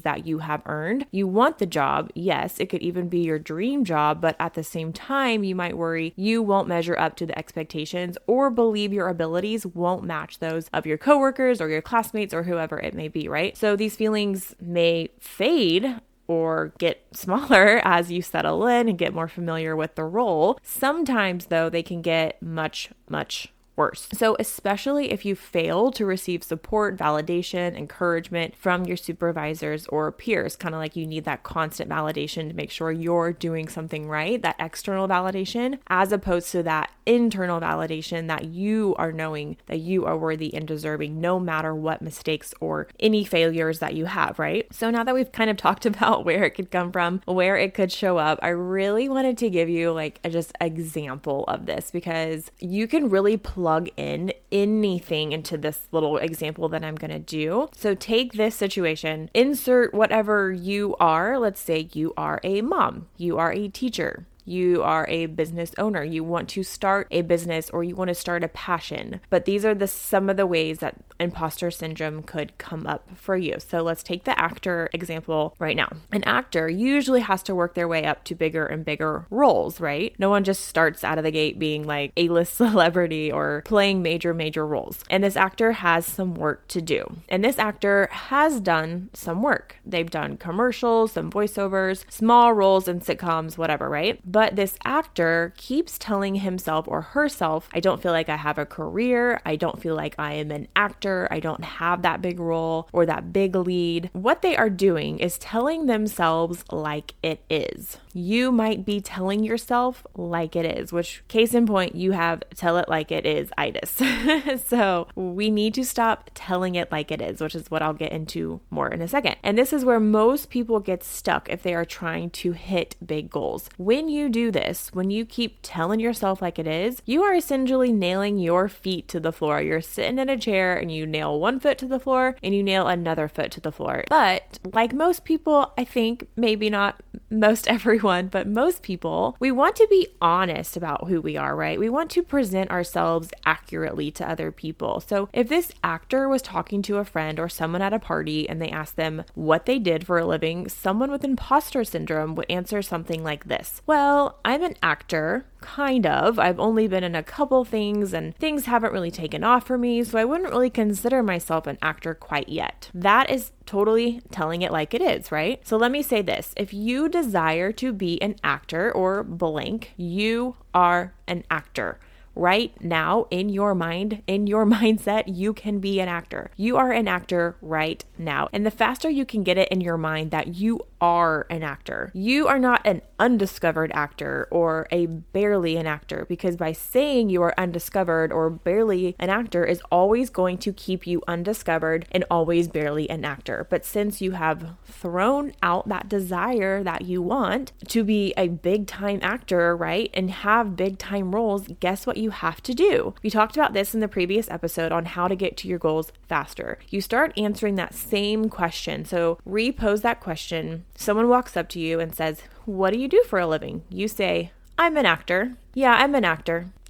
that 0.02 0.26
you 0.26 0.38
have 0.38 0.62
earned. 0.66 1.06
You 1.10 1.26
want 1.26 1.58
the 1.58 1.66
job, 1.66 2.10
yes, 2.14 2.58
it 2.58 2.66
could 2.66 2.82
even 2.82 3.08
be 3.08 3.20
your 3.20 3.38
dream 3.38 3.84
job, 3.84 4.20
but 4.20 4.37
at 4.38 4.54
the 4.54 4.62
same 4.62 4.92
time, 4.92 5.44
you 5.44 5.54
might 5.54 5.76
worry 5.76 6.12
you 6.16 6.42
won't 6.42 6.68
measure 6.68 6.99
up 6.99 7.16
to 7.16 7.26
the 7.26 7.38
expectations 7.38 8.16
or 8.26 8.50
believe 8.50 8.92
your 8.92 9.08
abilities 9.08 9.66
won't 9.66 10.04
match 10.04 10.38
those 10.38 10.68
of 10.72 10.87
your 10.87 10.99
coworkers 10.99 11.60
or 11.60 11.68
your 11.68 11.82
classmates 11.82 12.34
or 12.34 12.42
whoever 12.44 12.78
it 12.78 12.94
may 12.94 13.08
be, 13.08 13.28
right? 13.28 13.56
So 13.56 13.76
these 13.76 13.96
feelings 13.96 14.54
may 14.60 15.08
fade 15.18 16.00
or 16.26 16.72
get 16.78 17.04
smaller 17.12 17.80
as 17.84 18.12
you 18.12 18.22
settle 18.22 18.66
in 18.66 18.88
and 18.88 18.99
get 18.99 19.12
more 19.12 19.28
familiar 19.28 19.75
with 19.75 19.96
the 19.96 20.04
role. 20.04 20.58
Sometimes, 20.62 21.46
though, 21.46 21.68
they 21.68 21.82
can 21.82 22.02
get 22.02 22.40
much, 22.40 22.90
much 23.08 23.52
worse. 23.80 24.08
So, 24.12 24.37
especially 24.38 25.10
if 25.10 25.25
you 25.25 25.34
fail 25.34 25.90
to 25.92 26.04
receive 26.04 26.44
support, 26.44 26.99
validation, 26.99 27.75
encouragement 27.75 28.54
from 28.54 28.84
your 28.84 28.99
supervisors 28.99 29.87
or 29.87 30.12
peers, 30.12 30.54
kind 30.54 30.75
of 30.75 30.80
like 30.80 30.96
you 30.96 31.06
need 31.06 31.25
that 31.25 31.44
constant 31.44 31.88
validation 31.88 32.49
to 32.49 32.54
make 32.54 32.70
sure 32.70 32.92
you're 32.92 33.32
doing 33.32 33.68
something 33.68 34.06
right, 34.06 34.42
that 34.42 34.56
external 34.58 35.08
validation, 35.08 35.78
as 35.87 36.12
opposed 36.12 36.52
to 36.52 36.62
that 36.62 36.90
internal 37.06 37.58
validation 37.58 38.28
that 38.28 38.44
you 38.44 38.94
are 38.99 39.12
knowing 39.12 39.56
that 39.64 39.80
you 39.80 40.04
are 40.04 40.18
worthy 40.18 40.52
and 40.52 40.68
deserving 40.68 41.18
no 41.18 41.40
matter 41.40 41.75
what 41.75 42.02
mistakes 42.02 42.52
or 42.60 42.87
any 43.00 43.25
failures 43.25 43.78
that 43.78 43.94
you 43.94 44.04
have, 44.04 44.38
right? 44.38 44.66
So, 44.75 44.90
now 44.90 45.04
that 45.04 45.14
we've 45.14 45.32
kind 45.32 45.49
of 45.49 45.56
talked 45.66 45.87
about 45.87 46.26
where 46.26 46.44
it 46.44 46.50
could 46.50 46.70
come 46.70 46.92
from, 46.92 47.22
where 47.25 47.56
it 47.56 47.72
could 47.72 47.90
show 47.90 48.18
up, 48.18 48.38
I 48.42 48.49
really 48.49 49.08
wanted 49.08 49.38
to 49.38 49.49
give 49.49 49.70
you 49.70 49.92
like 49.92 50.20
a 50.22 50.28
just 50.28 50.52
example 50.60 51.44
of 51.49 51.64
this 51.64 51.90
because 51.90 52.50
you 52.58 52.87
can 52.87 53.08
really 53.08 53.38
plug 53.38 53.69
plug 53.70 53.88
in 53.96 54.32
anything 54.50 55.30
into 55.30 55.56
this 55.56 55.86
little 55.92 56.16
example 56.16 56.68
that 56.68 56.82
I'm 56.82 56.96
going 56.96 57.12
to 57.12 57.20
do. 57.20 57.68
So 57.72 57.94
take 57.94 58.32
this 58.32 58.56
situation, 58.56 59.30
insert 59.32 59.94
whatever 59.94 60.50
you 60.50 60.96
are. 60.98 61.38
Let's 61.38 61.60
say 61.60 61.88
you 61.92 62.12
are 62.16 62.40
a 62.42 62.62
mom, 62.62 63.06
you 63.16 63.38
are 63.38 63.52
a 63.52 63.68
teacher, 63.68 64.26
you 64.44 64.82
are 64.82 65.06
a 65.09 65.26
business 65.26 65.73
owner, 65.78 66.02
you 66.02 66.25
want 66.25 66.49
to 66.50 66.62
start 66.62 67.09
a 67.11 67.23
business 67.23 67.70
or 67.70 67.85
you 67.85 67.94
want 67.94 68.09
to 68.09 68.14
start 68.14 68.44
a 68.44 68.49
passion. 68.49 69.20
But 69.30 69.44
these 69.44 69.64
are 69.64 69.75
the 69.75 69.87
some 69.87 70.28
of 70.30 70.37
the 70.37 70.47
ways 70.47 70.78
that 70.78 70.97
imposter 71.20 71.70
syndrome 71.70 72.23
could 72.23 72.56
come 72.59 72.87
up 72.87 73.06
for 73.14 73.37
you. 73.37 73.56
So 73.59 73.82
let's 73.82 74.02
take 74.02 74.25
the 74.25 74.38
actor 74.38 74.88
example 74.92 75.54
right 75.59 75.76
now. 75.76 75.90
An 76.12 76.25
actor 76.25 76.68
usually 76.68 77.20
has 77.20 77.42
to 77.44 77.54
work 77.54 77.75
their 77.75 77.87
way 77.87 78.04
up 78.04 78.25
to 78.25 78.35
bigger 78.35 78.66
and 78.66 78.85
bigger 78.85 79.26
roles, 79.30 79.80
right? 79.80 80.14
No 80.18 80.30
one 80.30 80.44
just 80.44 80.64
starts 80.64 81.04
out 81.04 81.18
of 81.18 81.25
the 81.25 81.30
gate 81.30 81.59
being 81.59 81.87
like 81.87 82.12
a 82.16 82.28
list 82.28 82.54
celebrity 82.56 83.30
or 83.30 83.62
playing 83.64 84.02
major, 84.02 84.32
major 84.32 84.66
roles. 84.66 85.04
And 85.11 85.23
this 85.23 85.37
actor 85.37 85.73
has 85.73 86.06
some 86.06 86.35
work 86.35 86.66
to 86.68 86.80
do. 86.80 87.04
And 87.28 87.44
this 87.44 87.59
actor 87.59 88.09
has 88.11 88.61
done 88.61 89.11
some 89.12 89.42
work. 89.42 89.76
They've 89.85 90.11
done 90.11 90.37
commercials, 90.37 91.12
some 91.12 91.30
voiceovers, 91.30 92.04
small 92.11 92.52
roles 92.52 92.88
in 92.88 93.00
sitcoms, 93.00 93.59
whatever, 93.59 93.88
right? 93.88 94.20
But 94.30 94.54
this 94.54 94.76
actor 94.84 95.52
keeps 95.56 95.99
telling 95.99 96.37
himself 96.37 96.87
or 96.87 97.02
herself, 97.02 97.68
I 97.75 97.80
don't 97.80 98.00
feel 98.00 98.12
like 98.12 98.28
I 98.28 98.37
have 98.37 98.58
a 98.58 98.66
career. 98.66 99.40
I 99.44 99.56
don't 99.56 99.82
feel 99.82 99.96
like 99.96 100.14
I 100.18 100.34
am 100.34 100.52
an 100.52 100.68
actor 100.76 101.26
I 101.30 101.40
don't 101.40 101.64
have 101.64 102.02
that 102.02 102.22
big 102.22 102.38
role 102.38 102.88
or 102.92 103.06
that 103.06 103.32
big 103.32 103.56
lead. 103.56 104.10
What 104.12 104.42
they 104.42 104.56
are 104.56 104.70
doing 104.70 105.18
is 105.18 105.37
telling 105.38 105.87
themselves 105.87 106.64
like 106.70 107.14
it 107.22 107.40
is. 107.50 107.99
You 108.12 108.50
might 108.50 108.85
be 108.85 109.00
telling 109.00 109.45
yourself 109.45 110.07
like 110.14 110.57
it 110.57 110.64
is, 110.64 110.93
which 110.93 111.23
case 111.29 111.55
in 111.55 111.67
point, 111.67 111.95
you 111.95 112.12
have 112.12 112.43
tell 112.55 112.76
it 112.79 112.88
like 112.88 113.12
it 113.12 113.25
is 113.25 113.50
itis. 113.57 114.00
so 114.67 115.07
we 115.14 115.50
need 115.50 115.75
to 115.75 115.85
stop 115.85 116.31
telling 116.35 116.75
it 116.75 116.90
like 116.90 117.11
it 117.11 117.23
is, 117.23 117.40
which 117.40 117.55
is 117.55 117.71
what 117.71 117.83
I'll 117.83 117.95
get 117.95 118.12
into 118.12 118.61
more 118.71 118.88
in 118.88 119.00
a 119.00 119.09
second. 119.09 119.37
And 119.43 119.57
this 119.57 119.73
is 119.73 119.85
where 119.85 120.00
most 120.00 120.50
people 120.50 120.81
get 120.81 121.05
stuck 121.05 121.49
if 121.49 121.62
they 121.62 121.75
are 121.75 121.85
trying 121.85 122.31
to 122.31 122.52
hit 122.52 122.97
big 123.05 123.31
goals. 123.31 123.69
When 123.76 124.09
you 124.09 124.29
do 124.29 124.50
this, 124.50 124.90
when 124.93 125.11
you 125.11 125.25
keep 125.25 125.59
telling 125.62 126.00
yourself 126.00 126.43
like 126.43 126.59
it 126.59 126.67
is, 126.67 127.02
you 127.07 127.23
are 127.23 127.35
essentially 127.35 127.93
nailing 127.93 128.38
your 128.38 128.69
feet 128.69 129.09
to 129.09 129.21
the 129.21 129.33
floor. 129.33 129.61
You're 129.61 129.81
sitting 129.81 130.19
in 130.19 130.29
a 130.29 130.37
chair 130.37 130.76
and 130.76 130.90
you 130.90 131.07
nail 131.07 131.38
one 131.38 131.61
foot 131.61 131.79
to 131.79 131.87
the 131.87 132.00
floor 132.00 132.37
and 132.43 132.55
you 132.55 132.62
nail 132.62 132.87
another 132.87 133.29
foot 133.29 133.50
to 133.52 133.61
the 133.61 133.73
floor. 133.73 134.05
But 134.09 134.59
like 134.73 134.93
most 134.93 135.25
people, 135.25 135.73
I 135.79 135.85
think 135.85 136.26
maybe 136.37 136.71
not 136.71 137.00
most 137.31 137.69
everyone, 137.69 138.00
but 138.00 138.47
most 138.47 138.83
people, 138.83 139.37
we 139.38 139.52
want 139.52 139.76
to 139.76 139.87
be 139.90 140.09
honest 140.21 140.76
about 140.76 141.09
who 141.09 141.21
we 141.21 141.37
are, 141.37 141.54
right? 141.54 141.78
We 141.78 141.88
want 141.88 142.11
to 142.12 142.23
present 142.23 142.71
ourselves 142.71 143.30
accurately 143.45 144.11
to 144.12 144.28
other 144.28 144.50
people. 144.50 145.00
So 145.00 145.28
if 145.33 145.49
this 145.49 145.73
actor 145.85 146.28
was 146.28 146.42
talking 146.42 146.83
to 146.83 146.99
a 146.99 147.04
friend 147.04 147.38
or 147.38 147.49
someone 147.49 147.83
at 147.83 147.92
a 147.92 147.99
party 147.99 148.49
and 148.49 148.61
they 148.61 148.71
asked 148.71 148.97
them 148.97 149.25
what 149.35 149.66
they 149.66 149.78
did 149.78 150.07
for 150.07 150.19
a 150.19 150.26
living, 150.26 150.69
someone 150.69 151.11
with 151.11 151.25
imposter 151.25 151.85
syndrome 151.85 152.35
would 152.35 152.50
answer 152.50 152.83
something 152.83 153.23
like 153.23 153.45
this 153.45 153.83
Well, 153.87 154.38
I'm 154.45 154.62
an 154.62 154.76
actor 154.83 155.45
kind 155.61 156.07
of. 156.07 156.38
I've 156.38 156.61
only 156.61 156.88
been 156.88 157.05
in 157.05 157.14
a 157.14 157.23
couple 157.23 157.64
things 157.64 158.12
and 158.12 158.37
things 158.37 158.67
haven't 158.67 158.93
really 158.93 159.11
taken 159.11 159.45
off 159.45 159.67
for 159.67 159.79
me, 159.79 160.02
so 160.05 160.19
I 160.19 160.25
wouldn't 160.25 160.50
really 160.50 160.71
consider 160.71 161.23
myself 161.23 161.67
an 161.67 161.79
actor 161.83 162.14
quite 162.14 162.49
yet. 162.49 162.90
That 162.95 163.31
is 163.31 163.52
totally 163.67 164.21
telling 164.31 164.62
it 164.62 164.73
like 164.73 164.95
it 164.95 165.02
is, 165.02 165.31
right? 165.31 165.67
So 165.67 165.76
let 165.76 165.93
me 165.93 166.02
say 166.02 166.23
this 166.23 166.52
if 166.57 166.75
you 166.75 167.09
desire 167.09 167.73
to 167.73 167.93
be 167.93 168.21
an 168.23 168.37
actor 168.43 168.90
or 168.93 169.23
blank, 169.23 169.93
you 169.97 170.57
are 170.75 171.14
an 171.26 171.45
actor 171.50 171.99
right 172.40 172.73
now 172.82 173.26
in 173.30 173.50
your 173.50 173.75
mind, 173.75 174.23
in 174.26 174.47
your 174.47 174.64
mindset, 174.80 175.25
you 175.26 175.52
can 175.52 175.78
be 175.78 176.00
an 176.00 176.09
actor. 176.09 176.50
You 176.56 176.76
are 176.76 176.90
an 176.90 177.06
actor 177.06 177.56
right 177.61 178.02
now. 178.18 178.49
And 178.52 178.64
the 178.64 178.70
faster 178.70 179.11
you 179.11 179.26
can 179.26 179.44
get 179.44 179.59
it 179.59 179.68
in 179.68 179.80
your 179.80 179.99
mind 179.99 180.30
that 180.30 180.54
you 180.54 180.80
are 181.00 181.47
an 181.50 181.62
actor, 181.62 182.11
you 182.14 182.47
are 182.47 182.59
not 182.59 182.80
an 182.85 183.02
undiscovered 183.18 183.90
actor 183.94 184.49
or 184.50 184.87
a 184.90 185.06
barely 185.06 185.76
an 185.76 185.87
actor, 185.87 186.26
because 186.28 186.56
by 186.56 186.73
saying 186.73 187.30
you 187.30 187.42
are 187.42 187.54
undiscovered 187.59 188.32
or 188.32 188.50
barely 188.50 189.14
an 189.18 189.30
actor 189.30 189.64
is 189.64 189.82
always 189.90 190.30
going 190.30 190.59
to 190.59 190.73
keep 190.73 191.06
you 191.06 191.23
undiscovered 191.28 192.06
and 192.11 192.25
always 192.30 192.68
barely 192.68 193.09
an 193.09 193.25
actor. 193.25 193.66
But 193.70 193.85
since 193.85 194.20
you 194.20 194.32
have 194.32 194.76
thrown 194.85 195.52
out 195.62 195.88
that 195.88 196.09
desire 196.09 196.82
that 196.82 197.02
you 197.02 197.23
want 197.23 197.73
to 197.88 198.04
be 198.04 198.32
a 198.37 198.49
big 198.49 198.87
time 198.87 199.20
actor, 199.23 199.76
right, 199.76 200.11
and 200.14 200.30
have 200.30 200.76
big 200.76 200.99
time 200.99 201.35
roles, 201.35 201.66
guess 201.80 202.06
what 202.06 202.16
you 202.16 202.29
have 202.30 202.62
to 202.62 202.75
do? 202.75 203.14
We 203.22 203.30
talked 203.30 203.56
about 203.56 203.72
this 203.72 203.94
in 203.94 204.00
the 204.00 204.08
previous 204.08 204.50
episode 204.50 204.92
on 204.92 205.04
how 205.06 205.28
to 205.28 205.37
get 205.37 205.56
to 205.58 205.68
your 205.68 205.78
goals 205.78 206.12
faster. 206.28 206.78
You 206.88 207.00
start 207.00 207.32
answering 207.37 207.75
that 207.76 207.94
same 207.94 208.49
question. 208.49 209.04
So 209.04 209.38
repose 209.44 210.02
that 210.02 210.20
question. 210.20 210.84
Someone 210.94 211.28
walks 211.28 211.56
up 211.56 211.68
to 211.70 211.80
you 211.80 212.00
and 212.00 212.14
says, 212.14 212.42
What 212.64 212.92
do 212.92 212.99
you 212.99 213.08
do 213.08 213.22
for 213.26 213.38
a 213.38 213.46
living? 213.46 213.82
You 213.88 214.08
say, 214.08 214.52
I'm 214.78 214.96
an 214.96 215.06
actor. 215.06 215.56
Yeah, 215.75 215.92
I'm 215.92 216.14
an 216.14 216.25
actor. 216.25 216.68